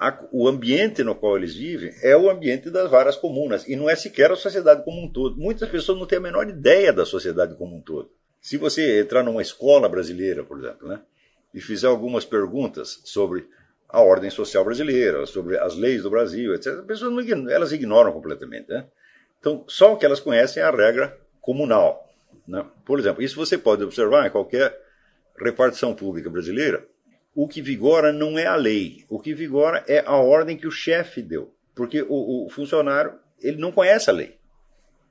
a, 0.00 0.18
o 0.32 0.48
ambiente 0.48 1.04
no 1.04 1.14
qual 1.14 1.36
eles 1.36 1.54
vivem 1.54 1.92
é 2.02 2.16
o 2.16 2.30
ambiente 2.30 2.70
das 2.70 2.90
várias 2.90 3.16
comunas 3.16 3.68
e 3.68 3.76
não 3.76 3.88
é 3.88 3.94
sequer 3.94 4.32
a 4.32 4.36
sociedade 4.36 4.82
como 4.82 5.04
um 5.04 5.12
todo. 5.12 5.36
Muitas 5.36 5.68
pessoas 5.68 5.98
não 5.98 6.06
têm 6.06 6.16
a 6.16 6.22
menor 6.22 6.48
ideia 6.48 6.90
da 6.90 7.04
sociedade 7.04 7.54
como 7.54 7.76
um 7.76 7.82
todo. 7.82 8.10
Se 8.40 8.56
você 8.56 9.00
entrar 9.00 9.22
numa 9.22 9.42
escola 9.42 9.90
brasileira, 9.90 10.42
por 10.42 10.58
exemplo, 10.58 10.88
né, 10.88 11.02
e 11.52 11.60
fizer 11.60 11.86
algumas 11.86 12.24
perguntas 12.24 13.02
sobre 13.04 13.46
a 13.90 14.00
ordem 14.00 14.30
social 14.30 14.64
brasileira, 14.64 15.26
sobre 15.26 15.58
as 15.58 15.76
leis 15.76 16.02
do 16.02 16.08
Brasil, 16.08 16.54
etc., 16.54 16.78
as 16.78 16.86
pessoas 16.86 17.12
não 17.12 17.50
elas 17.50 17.70
ignoram 17.70 18.10
completamente. 18.10 18.70
Né? 18.70 18.86
Então, 19.38 19.66
só 19.68 19.92
o 19.92 19.98
que 19.98 20.06
elas 20.06 20.20
conhecem 20.20 20.62
é 20.62 20.66
a 20.66 20.70
regra 20.70 21.14
comunal. 21.42 22.08
Né? 22.48 22.64
Por 22.86 22.98
exemplo, 22.98 23.22
isso 23.22 23.36
você 23.36 23.58
pode 23.58 23.84
observar 23.84 24.26
em 24.26 24.30
qualquer 24.30 24.74
repartição 25.38 25.94
pública 25.94 26.30
brasileira 26.30 26.86
o 27.34 27.46
que 27.46 27.62
vigora 27.62 28.12
não 28.12 28.38
é 28.38 28.46
a 28.46 28.56
lei, 28.56 29.04
o 29.08 29.18
que 29.18 29.34
vigora 29.34 29.84
é 29.86 30.02
a 30.06 30.16
ordem 30.16 30.56
que 30.56 30.66
o 30.66 30.72
chefe 30.72 31.22
deu. 31.22 31.54
Porque 31.74 32.02
o, 32.02 32.46
o 32.46 32.50
funcionário 32.50 33.14
ele 33.40 33.56
não 33.56 33.72
conhece 33.72 34.10
a 34.10 34.12
lei. 34.12 34.38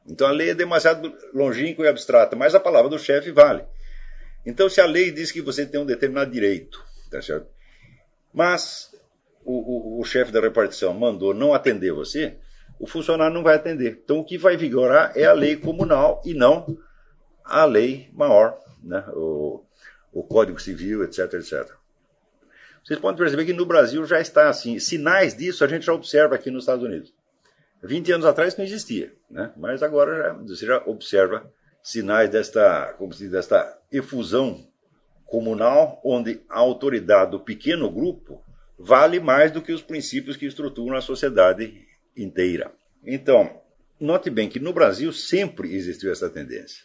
Então 0.07 0.27
a 0.27 0.31
lei 0.31 0.51
é 0.51 0.55
demasiado 0.55 1.13
longínqua 1.33 1.85
e 1.85 1.87
abstrata, 1.87 2.35
mas 2.35 2.53
a 2.53 2.59
palavra 2.59 2.89
do 2.89 2.99
chefe 2.99 3.31
vale. 3.31 3.63
Então, 4.45 4.69
se 4.69 4.79
a 4.79 4.85
lei 4.85 5.11
diz 5.11 5.31
que 5.31 5.41
você 5.41 5.65
tem 5.65 5.79
um 5.79 5.85
determinado 5.85 6.31
direito, 6.31 6.83
tá 7.11 7.21
certo? 7.21 7.47
mas 8.33 8.91
o, 9.43 9.97
o, 9.97 10.01
o 10.01 10.03
chefe 10.05 10.31
da 10.31 10.39
repartição 10.39 10.93
mandou 10.93 11.33
não 11.33 11.53
atender 11.53 11.91
você, 11.91 12.37
o 12.79 12.87
funcionário 12.87 13.33
não 13.33 13.43
vai 13.43 13.55
atender. 13.55 13.99
Então, 14.03 14.19
o 14.19 14.25
que 14.25 14.37
vai 14.37 14.55
vigorar 14.55 15.11
é 15.15 15.25
a 15.25 15.33
lei 15.33 15.55
comunal 15.55 16.21
e 16.25 16.33
não 16.33 16.77
a 17.43 17.65
lei 17.65 18.09
maior, 18.13 18.57
né? 18.83 19.03
o, 19.13 19.63
o 20.13 20.23
Código 20.23 20.59
Civil, 20.61 21.03
etc, 21.03 21.33
etc. 21.33 21.78
Vocês 22.83 22.99
podem 22.99 23.17
perceber 23.17 23.45
que 23.45 23.53
no 23.53 23.65
Brasil 23.65 24.05
já 24.05 24.19
está 24.19 24.49
assim. 24.49 24.79
Sinais 24.79 25.35
disso 25.35 25.63
a 25.63 25.67
gente 25.67 25.85
já 25.85 25.93
observa 25.93 26.35
aqui 26.35 26.49
nos 26.49 26.63
Estados 26.63 26.83
Unidos. 26.83 27.13
20 27.83 28.11
anos 28.11 28.25
atrás 28.25 28.57
não 28.57 28.65
existia, 28.65 29.13
né? 29.29 29.53
mas 29.55 29.81
agora 29.81 30.23
já, 30.23 30.33
você 30.33 30.65
já 30.65 30.83
observa 30.85 31.49
sinais 31.81 32.29
desta, 32.29 32.93
como 32.97 33.13
se 33.13 33.23
diz, 33.23 33.31
desta 33.31 33.79
efusão 33.91 34.67
comunal, 35.25 36.01
onde 36.03 36.41
a 36.49 36.59
autoridade 36.59 37.31
do 37.31 37.39
pequeno 37.39 37.89
grupo 37.89 38.43
vale 38.77 39.19
mais 39.19 39.51
do 39.51 39.61
que 39.61 39.71
os 39.71 39.81
princípios 39.81 40.35
que 40.35 40.45
estruturam 40.45 40.97
a 40.97 41.01
sociedade 41.01 41.85
inteira. 42.17 42.71
Então, 43.05 43.61
note 43.99 44.29
bem 44.29 44.49
que 44.49 44.59
no 44.59 44.73
Brasil 44.73 45.13
sempre 45.13 45.73
existiu 45.73 46.11
essa 46.11 46.29
tendência. 46.29 46.83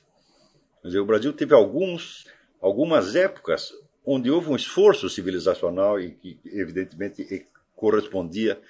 Quer 0.83 0.89
dizer, 0.89 1.01
o 1.01 1.07
Brasil 1.07 1.33
teve 1.33 1.55
alguns, 1.55 2.27
algumas 2.61 3.17
épocas 3.17 3.73
onde 4.05 4.31
houve 4.31 4.51
um 4.51 4.57
esforço 4.57 5.09
civilizacional 5.09 6.01
e 6.01 6.11
que, 6.13 6.39
evidentemente, 6.47 7.47
correspondia 7.75 8.61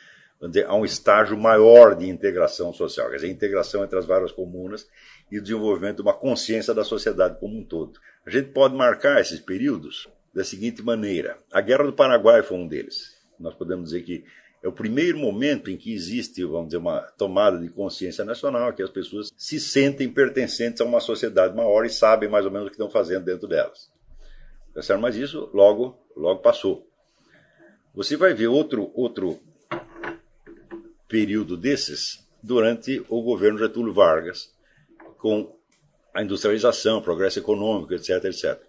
a 0.66 0.76
um 0.76 0.84
estágio 0.84 1.36
maior 1.36 1.94
de 1.94 2.08
integração 2.08 2.72
social, 2.72 3.08
quer 3.08 3.16
dizer, 3.16 3.30
integração 3.30 3.82
entre 3.82 3.98
as 3.98 4.04
várias 4.04 4.32
comunas 4.32 4.86
e 5.30 5.38
o 5.38 5.42
desenvolvimento 5.42 5.96
de 5.96 6.02
uma 6.02 6.12
consciência 6.12 6.74
da 6.74 6.84
sociedade 6.84 7.38
como 7.38 7.58
um 7.58 7.64
todo. 7.64 7.98
A 8.26 8.30
gente 8.30 8.50
pode 8.50 8.74
marcar 8.74 9.20
esses 9.20 9.40
períodos 9.40 10.08
da 10.34 10.44
seguinte 10.44 10.82
maneira: 10.82 11.38
a 11.52 11.60
Guerra 11.60 11.84
do 11.84 11.92
Paraguai 11.92 12.42
foi 12.42 12.58
um 12.58 12.66
deles. 12.66 13.16
Nós 13.38 13.54
podemos 13.54 13.86
dizer 13.86 14.02
que 14.02 14.24
é 14.62 14.68
o 14.68 14.72
primeiro 14.72 15.18
momento 15.18 15.70
em 15.70 15.76
que 15.76 15.92
existe, 15.92 16.44
vamos 16.44 16.68
dizer, 16.68 16.78
uma 16.78 17.00
tomada 17.18 17.58
de 17.58 17.68
consciência 17.68 18.24
nacional, 18.24 18.72
que 18.72 18.82
as 18.82 18.90
pessoas 18.90 19.30
se 19.36 19.60
sentem 19.60 20.08
pertencentes 20.08 20.80
a 20.80 20.84
uma 20.84 21.00
sociedade 21.00 21.54
maior 21.54 21.84
e 21.84 21.90
sabem 21.90 22.28
mais 22.28 22.46
ou 22.46 22.50
menos 22.50 22.66
o 22.66 22.70
que 22.70 22.74
estão 22.74 22.90
fazendo 22.90 23.24
dentro 23.24 23.46
delas. 23.46 23.93
Tá 24.74 24.98
Mas 24.98 25.16
isso 25.16 25.48
logo, 25.54 25.96
logo 26.16 26.40
passou. 26.40 26.86
Você 27.94 28.16
vai 28.16 28.34
ver 28.34 28.48
outro, 28.48 28.90
outro 28.94 29.38
período 31.06 31.56
desses 31.56 32.26
durante 32.42 33.04
o 33.08 33.22
governo 33.22 33.58
Getúlio 33.58 33.94
Vargas, 33.94 34.52
com 35.18 35.56
a 36.12 36.22
industrialização, 36.22 37.00
progresso 37.00 37.38
econômico, 37.38 37.94
etc, 37.94 38.24
etc. 38.24 38.60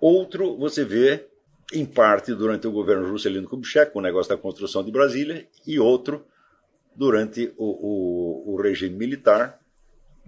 Outro 0.00 0.56
você 0.56 0.84
vê 0.84 1.26
em 1.72 1.86
parte 1.86 2.34
durante 2.34 2.66
o 2.66 2.72
governo 2.72 3.06
Juscelino 3.06 3.48
Kubitschek, 3.48 3.92
com 3.92 3.98
o 3.98 4.02
negócio 4.02 4.34
da 4.34 4.40
construção 4.40 4.82
de 4.82 4.90
Brasília, 4.90 5.46
e 5.66 5.78
outro 5.78 6.26
durante 6.94 7.52
o, 7.56 7.64
o, 7.64 8.54
o 8.54 8.60
regime 8.60 8.96
militar, 8.96 9.60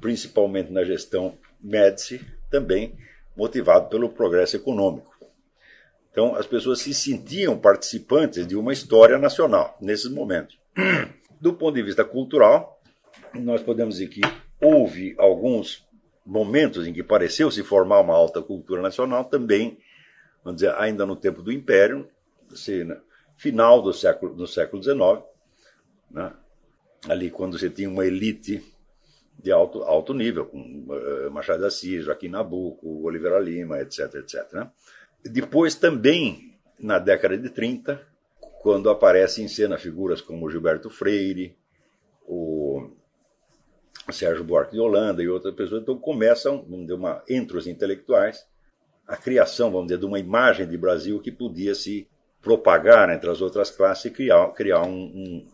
principalmente 0.01 0.71
na 0.71 0.85
gestão 0.85 1.37
Médici, 1.61 2.21
também 2.51 2.95
motivado 3.37 3.89
pelo 3.89 4.11
progresso 4.11 4.57
econômico. 4.57 5.14
Então, 6.15 6.37
as 6.37 6.47
pessoas 6.47 6.79
se 6.79 6.95
sentiam 6.95 7.59
participantes 7.59 8.47
de 8.47 8.55
uma 8.55 8.73
história 8.73 9.19
nacional 9.19 9.77
nesses 9.81 10.09
momentos. 10.09 10.57
Do 11.41 11.55
ponto 11.55 11.75
de 11.75 11.83
vista 11.83 12.05
cultural, 12.05 12.81
nós 13.35 13.61
podemos 13.61 13.97
dizer 13.97 14.11
que 14.11 14.21
houve 14.63 15.17
alguns 15.19 15.85
momentos 16.25 16.87
em 16.87 16.93
que 16.93 17.03
pareceu 17.03 17.51
se 17.51 17.65
formar 17.65 18.01
uma 18.01 18.15
alta 18.15 18.41
cultura 18.41 18.81
nacional, 18.81 19.25
também 19.25 19.77
vamos 20.45 20.61
dizer, 20.61 20.73
ainda 20.77 21.05
no 21.05 21.17
tempo 21.17 21.43
do 21.43 21.51
Império, 21.51 22.09
assim, 22.53 22.87
final 23.37 23.83
do 23.83 23.93
século, 23.93 24.37
do 24.37 24.47
século 24.47 24.81
XIX, 24.81 25.01
né, 26.13 26.33
ali 27.09 27.29
quando 27.29 27.59
você 27.59 27.69
tinha 27.69 27.91
uma 27.91 28.07
elite 28.07 28.63
de 29.43 29.51
alto, 29.51 29.83
alto 29.83 30.15
nível, 30.15 30.47
com 30.47 30.61
uh, 30.61 31.31
Machado 31.33 31.59
de 31.59 31.67
Assis, 31.67 32.05
Joaquim 32.05 32.29
Nabuco, 32.29 33.05
Oliveira 33.05 33.41
Lima, 33.41 33.81
etc, 33.81 34.15
etc. 34.15 34.53
Né? 34.53 34.71
Depois 35.25 35.75
também, 35.75 36.55
na 36.79 36.99
década 36.99 37.37
de 37.39 37.49
30, 37.49 38.01
quando 38.63 38.91
aparecem 38.91 39.45
em 39.45 39.49
cena 39.49 39.79
figuras 39.79 40.21
como 40.21 40.51
Gilberto 40.51 40.91
Freire, 40.91 41.57
o 42.27 42.91
Sérgio 44.13 44.45
Buarque 44.45 44.73
de 44.73 44.81
Holanda 44.81 45.23
e 45.23 45.29
outras 45.29 45.55
pessoas, 45.55 45.83
então 45.83 45.99
começam, 45.99 46.61
uma, 46.61 47.23
entre 47.29 47.57
os 47.57 47.67
intelectuais, 47.67 48.47
a 49.07 49.17
criação, 49.17 49.71
vamos 49.71 49.89
dizer, 49.89 49.99
de 49.99 50.07
uma 50.07 50.19
imagem 50.19 50.67
de 50.67 50.77
Brasil 50.77 51.21
que 51.21 51.31
podia 51.31 51.75
se 51.75 52.09
propagar 52.41 53.09
entre 53.11 53.31
as 53.31 53.41
outras 53.41 53.71
classes 53.71 54.05
e 54.07 54.11
criar, 54.11 54.47
criar 54.53 54.83
um, 54.83 55.05
um 55.05 55.49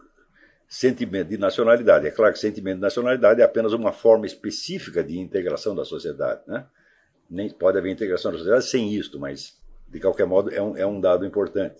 sentimento 0.69 1.29
de 1.29 1.39
nacionalidade. 1.39 2.07
É 2.07 2.11
claro 2.11 2.33
que 2.33 2.39
sentimento 2.39 2.77
de 2.77 2.83
nacionalidade 2.83 3.41
é 3.41 3.45
apenas 3.45 3.73
uma 3.73 3.93
forma 3.93 4.27
específica 4.27 5.03
de 5.03 5.19
integração 5.19 5.75
da 5.75 5.85
sociedade. 5.85 6.43
Né? 6.47 6.67
Nem 7.29 7.51
pode 7.51 7.79
haver 7.79 7.93
integração 7.93 8.33
da 8.33 8.39
sociedade 8.39 8.67
sem 8.67 8.93
isto, 8.95 9.19
mas, 9.19 9.60
de 9.91 10.01
qualquer 10.01 10.27
modo, 10.27 10.51
é 10.55 10.63
um, 10.63 10.77
é 10.77 10.87
um 10.87 11.01
dado 11.01 11.27
importante. 11.27 11.77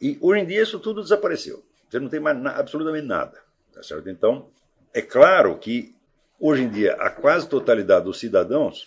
E 0.00 0.18
hoje 0.20 0.42
em 0.42 0.46
dia 0.46 0.62
isso 0.62 0.78
tudo 0.78 1.02
desapareceu. 1.02 1.62
Você 1.88 1.98
não 1.98 2.08
tem 2.08 2.20
mais 2.20 2.38
na, 2.38 2.50
absolutamente 2.56 3.06
nada. 3.06 3.38
Tá 3.72 3.82
certo? 3.82 4.08
Então, 4.08 4.50
é 4.92 5.02
claro 5.02 5.58
que, 5.58 5.94
hoje 6.38 6.62
em 6.62 6.68
dia, 6.68 6.94
a 6.94 7.10
quase 7.10 7.48
totalidade 7.48 8.04
dos 8.04 8.20
cidadãos 8.20 8.86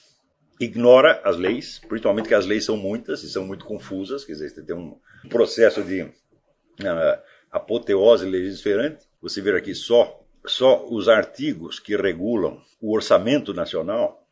ignora 0.60 1.22
as 1.24 1.38
leis, 1.38 1.80
principalmente 1.88 2.28
que 2.28 2.34
as 2.34 2.46
leis 2.46 2.66
são 2.66 2.78
muitas 2.78 3.24
e 3.24 3.30
são 3.30 3.46
muito 3.46 3.66
confusas, 3.66 4.24
quer 4.24 4.34
dizer, 4.34 4.52
tem 4.64 4.76
um 4.76 4.98
processo 5.30 5.84
de 5.84 6.02
uh, 6.02 7.22
apoteose 7.52 8.26
legislativa. 8.26 8.98
Você 9.22 9.42
vê 9.42 9.56
aqui 9.56 9.76
só, 9.76 10.24
só 10.46 10.88
os 10.88 11.10
artigos 11.10 11.80
que 11.80 11.96
regulam 11.96 12.62
o 12.82 12.94
orçamento 12.94 13.54
nacional 13.54 14.27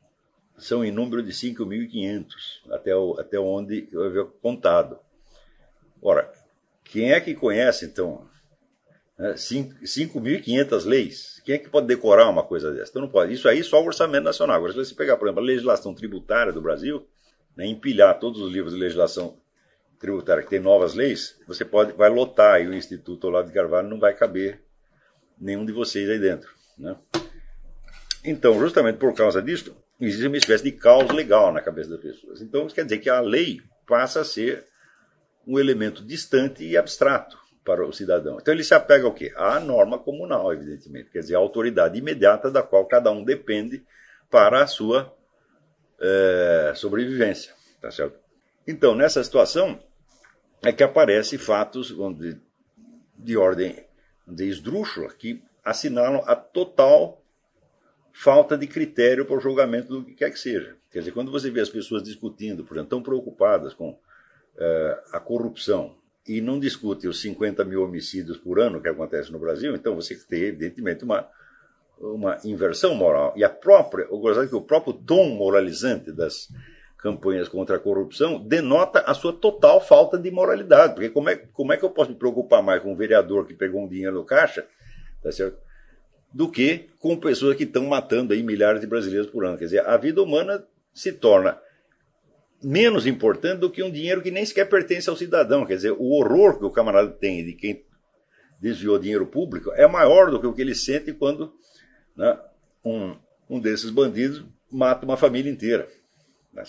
são 0.58 0.84
em 0.84 0.92
número 0.92 1.22
de 1.22 1.32
5.500, 1.32 2.28
até, 2.72 2.92
até 3.20 3.40
onde 3.40 3.88
eu 3.92 4.04
havia 4.04 4.26
contado. 4.26 4.98
Ora, 6.02 6.32
quem 6.84 7.12
é 7.12 7.20
que 7.20 7.34
conhece, 7.34 7.86
então, 7.86 8.28
5.500 9.20 10.84
né, 10.84 10.90
leis. 10.90 11.42
Quem 11.46 11.56
é 11.56 11.58
que 11.58 11.70
pode 11.70 11.88
decorar 11.88 12.30
uma 12.30 12.44
coisa 12.44 12.72
dessa? 12.74 12.90
Então 12.90 13.02
não 13.02 13.10
pode. 13.10 13.34
Isso 13.34 13.48
aí 13.48 13.64
só 13.64 13.82
o 13.82 13.86
orçamento 13.86 14.24
nacional. 14.24 14.58
Agora, 14.58 14.74
se 14.74 14.78
você 14.78 14.94
pegar, 14.94 15.18
por 15.18 15.28
exemplo, 15.28 15.42
a 15.42 15.46
legislação 15.46 15.94
tributária 15.94 16.52
do 16.52 16.62
Brasil, 16.62 17.08
né, 17.56 17.66
empilhar 17.66 18.20
todos 18.20 18.42
os 18.42 18.52
livros 18.52 18.74
de 18.74 18.80
legislação 18.80 19.38
tributária 20.00 20.44
que 20.44 20.50
tem 20.50 20.60
novas 20.60 20.94
leis, 20.94 21.40
você 21.48 21.64
pode, 21.64 21.94
vai 21.94 22.10
lotar 22.10 22.56
aí 22.56 22.68
o 22.68 22.74
Instituto 22.74 23.28
Olavo 23.28 23.48
de 23.48 23.54
Carvalho, 23.54 23.88
não 23.88 24.00
vai 24.00 24.14
caber 24.14 24.62
nenhum 25.40 25.66
de 25.66 25.72
vocês 25.72 26.10
aí 26.10 26.20
dentro. 26.20 26.50
Né? 26.78 26.96
Então, 28.24 28.60
justamente 28.60 28.98
por 28.98 29.14
causa 29.14 29.42
disso, 29.42 29.76
existe 30.00 30.28
uma 30.28 30.38
espécie 30.38 30.64
de 30.64 30.72
caos 30.72 31.10
legal 31.12 31.52
na 31.52 31.62
cabeça 31.62 31.90
das 31.90 32.02
pessoas. 32.02 32.42
Então, 32.42 32.68
quer 32.68 32.84
dizer 32.84 33.00
que 33.00 33.10
a 33.10 33.20
lei 33.20 33.62
passa 33.88 34.22
a 34.22 34.26
ser 34.26 34.66
um 35.48 35.60
elemento 35.60 36.04
distante 36.04 36.64
e 36.64 36.76
abstrato 36.76 37.38
para 37.64 37.86
o 37.86 37.92
cidadão. 37.92 38.38
Então 38.40 38.54
ele 38.54 38.64
se 38.64 38.76
apega 38.76 39.06
ao 39.06 39.14
quê? 39.14 39.34
À 39.36 39.60
norma 39.60 39.98
comunal, 39.98 40.54
evidentemente, 40.54 41.10
quer 41.10 41.20
dizer, 41.20 41.36
a 41.36 41.40
autoridade 41.40 41.98
imediata 41.98 42.52
da 42.52 42.62
qual 42.62 42.86
cada 42.86 43.12
um 43.12 43.24
depende 43.24 43.84
para 44.30 44.64
a 44.64 44.68
sua 44.68 45.12
é, 46.00 46.74
sobrevivência, 46.76 47.54
tá 47.82 47.90
certo? 47.90 48.20
Então, 48.68 48.96
nessa 48.96 49.24
situação 49.24 49.80
é 50.64 50.72
que 50.72 50.84
aparecem 50.84 51.40
fatos 51.40 51.94
de, 52.18 52.40
de 53.18 53.38
ordem 53.38 53.84
de 54.28 54.48
esdrúxula 54.48 55.10
que 55.10 55.44
assinalam 55.64 56.24
a 56.26 56.36
total 56.36 57.22
falta 58.18 58.58
de 58.58 58.66
critério 58.66 59.26
para 59.26 59.36
o 59.36 59.40
julgamento 59.40 59.90
do 59.90 60.06
que 60.06 60.14
quer 60.14 60.32
que 60.32 60.40
seja. 60.40 60.76
Quer 60.90 61.00
dizer, 61.00 61.12
quando 61.12 61.32
você 61.32 61.50
vê 61.52 61.60
as 61.60 61.70
pessoas 61.70 62.02
discutindo, 62.02 62.64
por 62.64 62.76
exemplo, 62.76 62.90
tão 62.90 63.04
preocupadas 63.04 63.74
com 63.74 63.98
é, 64.58 65.04
a 65.12 65.20
corrupção, 65.20 65.98
e 66.28 66.42
não 66.42 66.60
discute 66.60 67.08
os 67.08 67.22
50 67.22 67.64
mil 67.66 67.84
homicídios 67.84 68.38
por 68.38 68.60
ano 68.60 68.82
que 68.82 68.88
acontece 68.88 69.32
no 69.32 69.38
Brasil, 69.38 69.76
então 69.76 69.96
você 69.96 70.16
tem, 70.16 70.44
evidentemente, 70.44 71.04
uma, 71.04 71.28
uma 72.00 72.40
inversão 72.44 72.96
moral. 72.96 73.34
E 73.36 73.44
a 73.44 73.50
própria, 73.50 74.04
eu 74.04 74.48
que 74.48 74.56
o 74.56 74.62
próprio 74.62 74.94
tom 74.94 75.30
moralizante 75.36 76.12
das 76.12 76.48
campanhas 76.98 77.48
contra 77.48 77.76
a 77.76 77.80
corrupção 77.80 78.40
denota 78.40 79.02
a 79.02 79.14
sua 79.14 79.34
total 79.34 79.80
falta 79.80 80.18
de 80.18 80.32
moralidade. 80.32 80.96
Porque 80.96 81.10
como 81.10 81.30
é, 81.30 81.36
como 81.36 81.74
é 81.74 81.78
que 81.78 81.86
eu 81.86 81.92
posso 81.92 82.10
me 82.10 82.18
preocupar 82.18 82.64
mais 82.64 82.82
com 82.82 82.94
um 82.94 82.96
vereador 82.96 83.46
que 83.46 83.54
pegou 83.54 83.84
um 83.84 83.88
dinheiro 83.88 84.16
no 84.16 84.26
caixa, 84.26 84.66
tá 85.22 85.32
certo? 85.32 85.65
Do 86.36 86.52
que 86.52 86.90
com 87.00 87.16
pessoas 87.16 87.56
que 87.56 87.64
estão 87.64 87.86
matando 87.86 88.34
aí 88.34 88.44
milhares 88.44 88.82
de 88.82 88.88
brasileiros 88.88 89.32
por 89.32 89.46
ano. 89.46 89.58
Quer 89.58 89.64
dizer, 89.64 89.88
a 89.88 89.96
vida 89.96 90.22
humana 90.22 90.68
se 90.94 91.14
torna 91.14 91.58
menos 92.62 93.08
importante 93.08 93.60
do 93.60 93.72
que 93.72 93.82
um 93.82 93.90
dinheiro 93.90 94.22
que 94.22 94.30
nem 94.30 94.46
sequer 94.46 94.68
pertence 94.68 95.10
ao 95.10 95.16
cidadão. 95.16 95.66
Quer 95.66 95.76
dizer, 95.76 95.92
o 95.94 96.12
horror 96.12 96.60
que 96.60 96.66
o 96.66 96.70
camarada 96.70 97.10
tem 97.10 97.46
de 97.46 97.54
quem 97.54 97.86
desviou 98.60 99.00
dinheiro 99.00 99.26
público 99.26 99.72
é 99.76 99.88
maior 99.88 100.30
do 100.30 100.42
que 100.42 100.46
o 100.46 100.52
que 100.52 100.62
ele 100.62 100.76
sente 100.76 101.14
quando 101.14 101.54
né, 102.18 102.38
um, 102.84 103.16
um 103.50 103.58
desses 103.58 103.90
bandidos 103.90 104.44
mata 104.70 105.06
uma 105.06 105.16
família 105.16 105.50
inteira. 105.50 105.88
Tá 106.54 106.64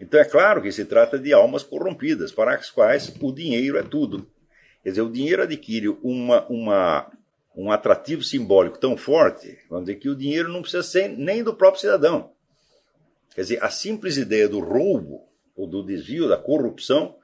então 0.00 0.18
é 0.18 0.24
claro 0.24 0.60
que 0.60 0.72
se 0.72 0.84
trata 0.84 1.20
de 1.20 1.32
almas 1.32 1.62
corrompidas, 1.62 2.32
para 2.32 2.56
as 2.56 2.68
quais 2.68 3.14
o 3.20 3.32
dinheiro 3.32 3.78
é 3.78 3.82
tudo. 3.84 4.28
Quer 4.82 4.88
dizer, 4.88 5.02
o 5.02 5.12
dinheiro 5.12 5.42
adquire 5.42 5.88
uma, 6.02 6.44
uma, 6.48 7.12
um 7.56 7.70
atrativo 7.70 8.22
simbólico 8.22 8.78
tão 8.78 8.96
forte, 8.96 9.58
vamos 9.68 9.86
dizer, 9.86 9.98
que 9.98 10.08
o 10.08 10.16
dinheiro 10.16 10.48
não 10.48 10.62
precisa 10.62 10.82
ser 10.82 11.08
nem 11.08 11.42
do 11.42 11.54
próprio 11.54 11.80
cidadão. 11.80 12.30
Quer 13.34 13.42
dizer, 13.42 13.62
a 13.62 13.70
simples 13.70 14.16
ideia 14.16 14.48
do 14.48 14.60
roubo, 14.60 15.28
ou 15.54 15.66
do 15.66 15.84
desvio, 15.84 16.28
da 16.28 16.36
corrupção, 16.36 17.16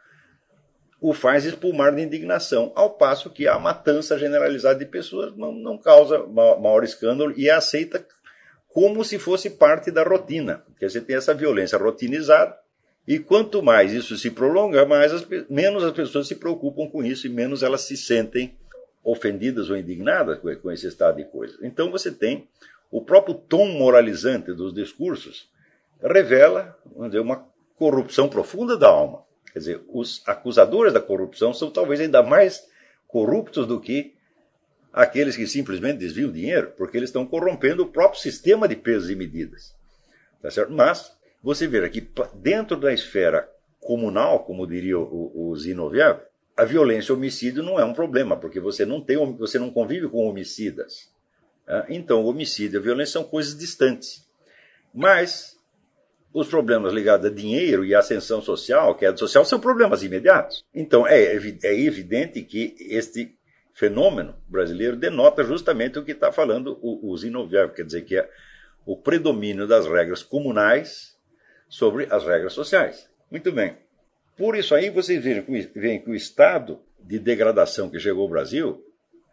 o 1.01 1.13
faz 1.13 1.45
espumar 1.45 1.95
de 1.95 2.03
indignação, 2.03 2.73
ao 2.75 2.91
passo 2.91 3.31
que 3.31 3.47
a 3.47 3.59
matança 3.59 4.19
generalizada 4.19 4.79
de 4.79 4.87
pessoas 4.87 5.35
não, 5.37 5.53
não 5.53 5.79
causa 5.79 6.27
maior 6.27 6.83
escândalo 6.83 7.33
e 7.37 7.49
é 7.49 7.53
aceita 7.53 8.05
como 8.69 9.05
se 9.05 9.19
fosse 9.19 9.51
parte 9.51 9.91
da 9.91 10.03
rotina. 10.03 10.65
Porque 10.67 10.89
você 10.89 11.01
tem 11.01 11.17
essa 11.17 11.33
violência 11.33 11.79
rotinizada, 11.79 12.57
e 13.07 13.19
quanto 13.19 13.63
mais 13.63 13.93
isso 13.93 14.19
se 14.19 14.31
prolonga, 14.31 14.85
mais 14.85 15.13
as, 15.13 15.27
menos 15.49 15.83
as 15.83 15.93
pessoas 15.93 16.29
se 16.29 16.35
preocupam 16.35 16.87
com 16.91 17.03
isso 17.03 17.27
e 17.27 17.31
menos 17.31 17.63
elas 17.63 17.83
se 17.83 17.97
sentem 17.97 18.55
ofendidas 19.11 19.71
ou 19.71 19.77
indignadas 19.77 20.39
com, 20.39 20.71
esse 20.71 20.87
estado 20.87 21.17
de 21.17 21.25
coisas. 21.25 21.59
Então 21.63 21.91
você 21.91 22.11
tem 22.11 22.47
o 22.91 23.01
próprio 23.01 23.35
tom 23.35 23.67
moralizante 23.67 24.53
dos 24.53 24.75
discursos 24.75 25.51
revela 26.03 26.79
dizer, 27.07 27.21
uma 27.21 27.45
corrupção 27.77 28.29
profunda 28.29 28.77
da 28.77 28.89
alma. 28.89 29.25
Quer 29.53 29.59
dizer, 29.59 29.85
os 29.89 30.23
acusadores 30.27 30.93
da 30.93 31.01
corrupção 31.01 31.55
são 31.55 31.71
talvez 31.71 32.01
ainda 32.01 32.23
mais 32.23 32.69
corruptos 33.07 33.67
do 33.67 33.81
que 33.81 34.15
aqueles 34.93 35.37
que 35.37 35.47
simplesmente 35.47 35.99
desviam 35.99 36.31
dinheiro, 36.31 36.73
porque 36.77 36.97
eles 36.97 37.09
estão 37.09 37.27
corrompendo 37.27 37.83
o 37.83 37.89
próprio 37.91 38.21
sistema 38.21 38.69
de 38.69 38.77
pesos 38.77 39.11
e 39.11 39.17
medidas. 39.17 39.75
Tá 40.43 40.51
certo? 40.51 40.73
Mas 40.73 41.13
você 41.43 41.67
vê 41.67 41.89
que 41.89 42.07
dentro 42.35 42.77
da 42.77 42.93
esfera 42.93 43.49
comunal, 43.81 44.45
como 44.45 44.67
diria 44.67 44.99
o, 44.99 45.51
o 45.51 45.57
Zinoviev, 45.57 46.21
a 46.59 46.65
violência 46.65 47.15
homicídio 47.15 47.63
não 47.63 47.79
é 47.79 47.85
um 47.85 47.95
problema, 47.95 48.37
porque 48.37 48.59
você 48.59 48.85
não 48.85 49.01
tem, 49.01 49.17
você 49.37 49.61
não 49.61 49.71
convive 49.71 50.09
com 50.09 50.29
homicidas. 50.29 51.09
Tá? 51.65 51.87
Então, 51.89 52.25
o 52.25 52.27
homicídio 52.27 52.79
e 52.79 52.81
a 52.81 52.83
violência 52.83 53.13
são 53.13 53.23
coisas 53.23 53.57
distantes. 53.57 54.29
Mas 54.93 55.57
os 56.35 56.49
problemas 56.49 56.93
ligados 56.93 57.25
a 57.27 57.33
dinheiro 57.33 57.85
e 57.85 57.95
ascensão 57.95 58.43
social, 58.43 58.97
queda 58.97 59.17
social, 59.17 59.45
são 59.45 59.61
problemas 59.61 60.03
imediatos. 60.03 60.65
Então, 60.75 61.07
é, 61.07 61.37
é 61.63 61.81
evidente 61.81 62.43
que 62.43 62.75
este 62.81 63.39
fenômeno 63.73 64.35
brasileiro 64.49 64.97
denota 64.97 65.45
justamente 65.45 65.97
o 66.01 66.05
que 66.05 66.11
está 66.11 66.33
falando 66.33 66.77
o, 66.83 67.13
o 67.13 67.17
Zinoviev, 67.17 67.73
quer 67.73 67.85
dizer 67.85 68.03
que 68.03 68.17
é 68.17 68.29
o 68.85 68.97
predomínio 68.97 69.69
das 69.69 69.87
regras 69.87 70.25
comunais 70.25 71.17
sobre 71.69 72.09
as 72.11 72.25
regras 72.25 72.53
sociais. 72.53 73.09
Muito 73.31 73.53
bem. 73.53 73.77
Por 74.39 74.57
isso 74.57 74.73
aí 74.73 74.89
vocês 74.89 75.25
veem 75.75 76.01
que 76.01 76.09
o 76.09 76.15
estado 76.15 76.81
de 77.01 77.19
degradação 77.19 77.91
que 77.91 77.99
chegou 77.99 78.23
ao 78.23 78.29
Brasil 78.29 78.85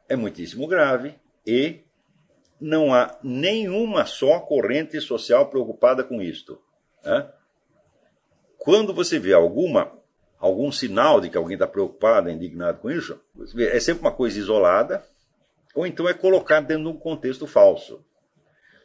é 0.10 0.16
muitíssimo 0.16 0.68
grave 0.68 1.14
e 1.46 1.82
não 2.60 2.92
há 2.92 3.16
nenhuma 3.22 4.08
só 4.08 4.40
corrente 4.40 5.00
social 5.00 5.48
preocupada 5.48 6.04
com 6.04 6.20
isto. 6.20 6.60
Né? 7.04 7.30
Quando 8.58 8.96
você 8.96 9.20
vê 9.20 9.34
alguma 9.34 9.94
algum 10.40 10.72
sinal 10.72 11.22
de 11.22 11.30
que 11.30 11.38
alguém 11.38 11.54
está 11.54 11.68
preocupado, 11.68 12.30
indignado 12.30 12.80
com 12.80 12.90
isso, 12.90 13.20
é 13.58 13.80
sempre 13.80 14.02
uma 14.02 14.12
coisa 14.12 14.40
isolada, 14.40 15.04
ou 15.76 15.86
então 15.86 16.10
é 16.10 16.14
colocado 16.16 16.66
dentro 16.66 16.84
de 16.84 16.90
um 16.90 16.98
contexto 16.98 17.46
falso. 17.46 18.04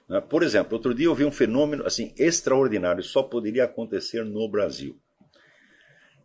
Né? 0.07 0.21
Por 0.21 0.43
exemplo, 0.43 0.75
outro 0.75 0.95
dia 0.95 1.07
eu 1.07 1.15
vi 1.15 1.25
um 1.25 1.33
fenômeno 1.33 1.87
assim 1.87 2.13
extraordinário, 2.19 3.03
só 3.03 3.23
poderia 3.23 3.65
acontecer 3.65 4.23
no 4.23 4.47
Brasil. 4.49 5.00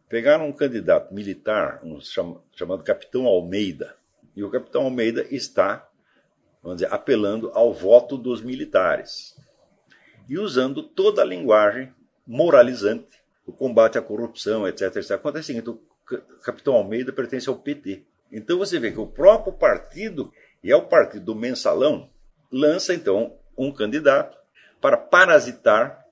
Pegaram 0.07 0.47
um 0.47 0.53
candidato 0.53 1.13
militar, 1.13 1.81
um 1.83 1.99
chamado 1.99 2.83
Capitão 2.83 3.25
Almeida, 3.25 3.95
e 4.35 4.43
o 4.43 4.51
Capitão 4.51 4.83
Almeida 4.83 5.25
está, 5.31 5.87
vamos 6.61 6.77
dizer, 6.77 6.93
apelando 6.93 7.51
ao 7.53 7.73
voto 7.73 8.17
dos 8.17 8.41
militares 8.41 9.35
e 10.27 10.37
usando 10.37 10.83
toda 10.83 11.21
a 11.21 11.25
linguagem 11.25 11.93
moralizante, 12.25 13.23
o 13.45 13.51
combate 13.51 13.97
à 13.97 14.01
corrupção, 14.01 14.67
etc. 14.67 14.95
etc. 14.95 15.11
Acontece 15.11 15.43
o 15.43 15.47
seguinte: 15.47 15.69
o 15.69 16.39
capitão 16.41 16.75
Almeida 16.75 17.11
pertence 17.13 17.47
ao 17.47 17.55
PT. 17.55 18.03
Então 18.31 18.57
você 18.57 18.79
vê 18.79 18.91
que 18.91 18.99
o 18.99 19.07
próprio 19.07 19.53
partido, 19.53 20.31
e 20.63 20.71
é 20.71 20.75
o 20.75 20.87
partido 20.87 21.25
do 21.25 21.35
mensalão, 21.35 22.09
lança 22.51 22.93
então 22.93 23.37
um 23.57 23.71
candidato 23.71 24.37
para 24.81 24.97
parasitar 24.97 26.04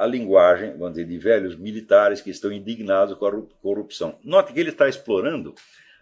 a 0.00 0.06
linguagem, 0.06 0.72
vamos 0.78 0.94
dizer, 0.94 1.06
de 1.06 1.18
velhos 1.18 1.56
militares 1.56 2.22
que 2.22 2.30
estão 2.30 2.50
indignados 2.50 3.18
com 3.18 3.26
a 3.26 3.42
corrupção. 3.60 4.18
Note 4.24 4.50
que 4.54 4.58
ele 4.58 4.70
está 4.70 4.88
explorando 4.88 5.54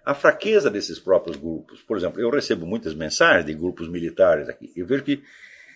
a 0.06 0.14
fraqueza 0.14 0.70
desses 0.70 1.00
próprios 1.00 1.37
grupos. 1.37 1.82
Por 1.82 1.96
exemplo, 1.96 2.20
eu 2.20 2.30
recebo 2.30 2.64
muitas 2.64 2.94
mensagens 2.94 3.44
de 3.44 3.52
grupos 3.52 3.88
militares 3.88 4.48
aqui. 4.48 4.72
Eu 4.76 4.87
vejo 4.87 5.02
que 5.02 5.20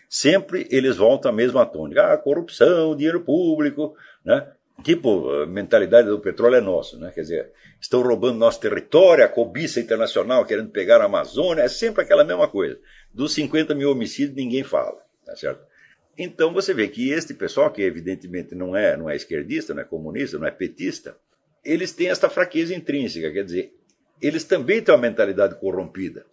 sempre 0.08 0.68
eles 0.70 0.98
voltam 0.98 1.32
à 1.32 1.34
mesma 1.34 1.66
tônica. 1.66 2.12
Ah, 2.12 2.16
corrupção, 2.16 2.94
dinheiro 2.94 3.22
público, 3.22 3.96
né? 4.24 4.46
Tipo, 4.84 5.28
a 5.42 5.46
mentalidade 5.46 6.08
do 6.08 6.20
petróleo 6.20 6.54
é 6.54 6.60
nosso, 6.60 6.98
né? 6.98 7.10
Quer 7.12 7.22
dizer, 7.22 7.52
estão 7.80 8.02
roubando 8.02 8.38
nosso 8.38 8.60
território, 8.60 9.24
a 9.24 9.28
cobiça 9.28 9.80
internacional 9.80 10.44
querendo 10.44 10.70
pegar 10.70 11.00
a 11.00 11.06
Amazônia, 11.06 11.62
é 11.62 11.68
sempre 11.68 12.04
aquela 12.04 12.22
mesma 12.22 12.46
coisa. 12.46 12.78
Dos 13.12 13.34
50 13.34 13.74
mil 13.74 13.90
homicídios, 13.90 14.36
ninguém 14.36 14.62
fala, 14.62 14.96
tá 15.26 15.34
certo? 15.34 15.71
Então 16.16 16.52
você 16.52 16.74
vê 16.74 16.88
que 16.88 17.10
este 17.10 17.34
pessoal, 17.34 17.70
que 17.70 17.82
evidentemente 17.82 18.54
não 18.54 18.76
é, 18.76 18.96
não 18.96 19.08
é 19.08 19.16
esquerdista, 19.16 19.72
não 19.72 19.82
é 19.82 19.84
comunista, 19.84 20.38
não 20.38 20.46
é 20.46 20.50
petista, 20.50 21.16
eles 21.64 21.92
têm 21.92 22.08
esta 22.08 22.28
fraqueza 22.28 22.74
intrínseca, 22.74 23.30
quer 23.30 23.44
dizer, 23.44 23.72
eles 24.20 24.44
também 24.44 24.82
têm 24.82 24.94
uma 24.94 25.00
mentalidade 25.00 25.54
corrompida 25.54 26.26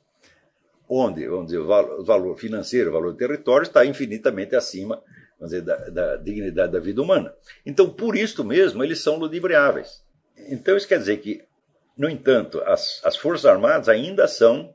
onde 0.90 1.28
vamos 1.28 1.46
dizer, 1.46 1.60
o 1.60 2.04
valor 2.04 2.36
financeiro, 2.36 2.90
o 2.90 2.94
valor 2.94 3.12
do 3.12 3.18
território 3.18 3.64
está 3.64 3.86
infinitamente 3.86 4.56
acima 4.56 5.02
vamos 5.40 5.52
dizer, 5.52 5.62
da, 5.62 5.76
da 5.90 6.16
dignidade 6.18 6.74
da 6.74 6.80
vida 6.80 7.02
humana. 7.02 7.34
Então, 7.66 7.90
por 7.90 8.18
isso 8.18 8.44
mesmo, 8.44 8.84
eles 8.84 9.00
são 9.00 9.18
ludibriáveis. 9.18 10.04
Então, 10.50 10.76
isso 10.76 10.88
quer 10.88 10.98
dizer 10.98 11.18
que, 11.18 11.44
no 11.96 12.10
entanto, 12.10 12.60
as, 12.66 13.00
as 13.06 13.16
Forças 13.16 13.46
Armadas 13.46 13.88
ainda 13.88 14.28
são 14.28 14.74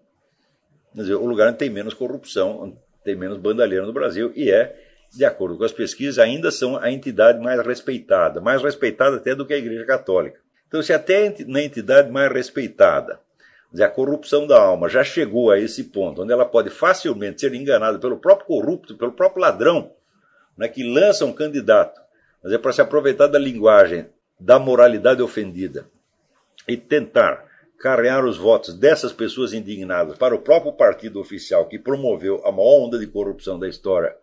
dizer, 0.94 1.14
o 1.16 1.26
lugar 1.26 1.48
onde 1.48 1.58
tem 1.58 1.68
menos 1.68 1.92
corrupção, 1.92 2.78
tem 3.02 3.16
menos 3.16 3.36
bandalheiro 3.36 3.84
no 3.84 3.92
Brasil, 3.92 4.32
e 4.36 4.50
é, 4.50 4.93
de 5.12 5.24
acordo 5.24 5.56
com 5.56 5.64
as 5.64 5.72
pesquisas, 5.72 6.18
ainda 6.18 6.50
são 6.50 6.76
a 6.76 6.90
entidade 6.90 7.40
mais 7.40 7.64
respeitada, 7.64 8.40
mais 8.40 8.62
respeitada 8.62 9.16
até 9.16 9.34
do 9.34 9.46
que 9.46 9.54
a 9.54 9.58
Igreja 9.58 9.84
Católica. 9.84 10.40
Então, 10.68 10.82
se 10.82 10.92
até 10.92 11.34
na 11.46 11.62
entidade 11.62 12.10
mais 12.10 12.32
respeitada 12.32 13.20
a 13.82 13.88
corrupção 13.88 14.46
da 14.46 14.60
alma 14.60 14.88
já 14.88 15.02
chegou 15.02 15.50
a 15.50 15.58
esse 15.58 15.84
ponto, 15.84 16.22
onde 16.22 16.32
ela 16.32 16.44
pode 16.44 16.70
facilmente 16.70 17.40
ser 17.40 17.54
enganada 17.54 17.98
pelo 17.98 18.18
próprio 18.18 18.46
corrupto, 18.46 18.96
pelo 18.96 19.12
próprio 19.12 19.42
ladrão, 19.42 19.90
né, 20.56 20.68
que 20.68 20.84
lança 20.84 21.24
um 21.24 21.32
candidato, 21.32 22.00
mas 22.42 22.52
é 22.52 22.58
para 22.58 22.72
se 22.72 22.80
aproveitar 22.80 23.26
da 23.26 23.38
linguagem 23.38 24.06
da 24.38 24.58
moralidade 24.58 25.22
ofendida 25.22 25.88
e 26.68 26.76
tentar 26.76 27.44
carregar 27.78 28.24
os 28.24 28.36
votos 28.36 28.74
dessas 28.74 29.12
pessoas 29.12 29.52
indignadas 29.52 30.16
para 30.16 30.34
o 30.34 30.40
próprio 30.40 30.72
partido 30.72 31.20
oficial 31.20 31.66
que 31.66 31.78
promoveu 31.78 32.40
a 32.46 32.52
maior 32.52 32.86
onda 32.86 32.98
de 32.98 33.06
corrupção 33.06 33.58
da 33.58 33.68
história 33.68 34.14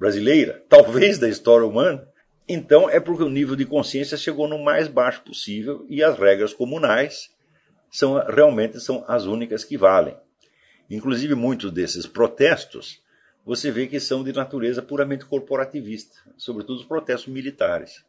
brasileira, 0.00 0.64
talvez 0.66 1.18
da 1.18 1.28
história 1.28 1.66
humana, 1.66 2.08
então 2.48 2.88
é 2.88 2.98
porque 2.98 3.22
o 3.22 3.28
nível 3.28 3.54
de 3.54 3.66
consciência 3.66 4.16
chegou 4.16 4.48
no 4.48 4.58
mais 4.58 4.88
baixo 4.88 5.22
possível 5.22 5.84
e 5.88 6.02
as 6.02 6.18
regras 6.18 6.54
comunais 6.54 7.30
são 7.90 8.14
realmente 8.26 8.80
são 8.80 9.04
as 9.06 9.26
únicas 9.26 9.62
que 9.62 9.76
valem. 9.76 10.16
Inclusive 10.88 11.34
muitos 11.34 11.70
desses 11.70 12.06
protestos 12.06 13.00
você 13.44 13.70
vê 13.70 13.86
que 13.86 14.00
são 14.00 14.24
de 14.24 14.32
natureza 14.32 14.82
puramente 14.82 15.24
corporativista, 15.24 16.16
sobretudo 16.36 16.80
os 16.80 16.84
protestos 16.84 17.32
militares. 17.32 18.04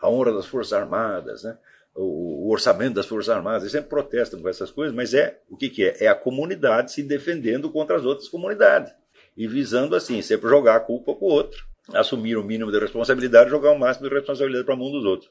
A 0.00 0.08
honra 0.08 0.32
das 0.32 0.46
Forças 0.46 0.72
Armadas, 0.72 1.44
né? 1.44 1.56
o, 1.94 2.50
orçamento 2.50 2.94
das 2.94 3.06
Forças 3.06 3.34
Armadas, 3.34 3.62
eles 3.62 3.72
sempre 3.72 3.90
protestam 3.90 4.40
com 4.40 4.48
essas 4.48 4.70
coisas, 4.70 4.94
mas 4.94 5.14
é 5.14 5.40
o 5.48 5.56
que, 5.56 5.68
que 5.68 5.84
é? 5.84 6.04
É 6.04 6.08
a 6.08 6.14
comunidade 6.14 6.92
se 6.92 7.02
defendendo 7.02 7.70
contra 7.70 7.96
as 7.96 8.04
outras 8.04 8.28
comunidades 8.28 8.92
e 9.36 9.46
visando 9.46 9.96
assim, 9.96 10.20
sempre 10.22 10.48
jogar 10.48 10.76
a 10.76 10.80
culpa 10.80 11.14
para 11.14 11.24
o 11.24 11.28
outro, 11.28 11.66
assumir 11.92 12.36
o 12.36 12.44
mínimo 12.44 12.70
de 12.70 12.78
responsabilidade 12.78 13.50
jogar 13.50 13.72
o 13.72 13.78
máximo 13.78 14.08
de 14.08 14.14
responsabilidade 14.14 14.64
para 14.64 14.74
a 14.74 14.76
mão 14.76 14.90
dos 14.90 15.04
outros. 15.04 15.30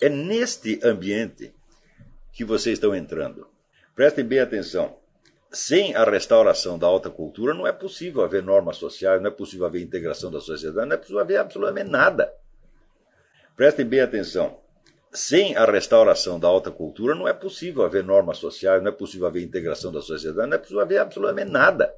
É 0.00 0.08
neste 0.08 0.80
ambiente 0.82 1.54
que 2.32 2.44
vocês 2.44 2.74
estão 2.74 2.94
entrando. 2.94 3.46
Prestem 3.94 4.24
bem 4.24 4.40
atenção. 4.40 4.98
Sem 5.52 5.96
a 5.96 6.04
restauração 6.04 6.78
da 6.78 6.86
alta 6.86 7.10
cultura, 7.10 7.52
não 7.52 7.66
é 7.66 7.72
possível 7.72 8.22
haver 8.22 8.42
normas 8.42 8.76
sociais, 8.76 9.20
não 9.20 9.28
é 9.28 9.32
possível 9.32 9.66
haver 9.66 9.82
integração 9.82 10.30
da 10.30 10.40
sociedade, 10.40 10.88
não 10.88 10.94
é 10.94 10.96
possível 10.96 11.20
haver 11.20 11.38
absolutamente 11.38 11.90
nada. 11.90 12.32
Prestem 13.56 13.84
bem 13.84 14.00
atenção. 14.00 14.60
Sem 15.12 15.56
a 15.56 15.64
restauração 15.64 16.38
da 16.38 16.46
alta 16.46 16.70
cultura, 16.70 17.16
não 17.16 17.26
é 17.26 17.32
possível 17.32 17.84
haver 17.84 18.04
normas 18.04 18.38
sociais, 18.38 18.80
não 18.80 18.90
é 18.90 18.94
possível 18.94 19.26
haver 19.26 19.42
integração 19.42 19.90
da 19.90 20.00
sociedade, 20.00 20.48
não 20.48 20.54
é 20.54 20.58
possível 20.58 20.80
haver 20.80 20.98
absolutamente 20.98 21.50
nada. 21.50 21.92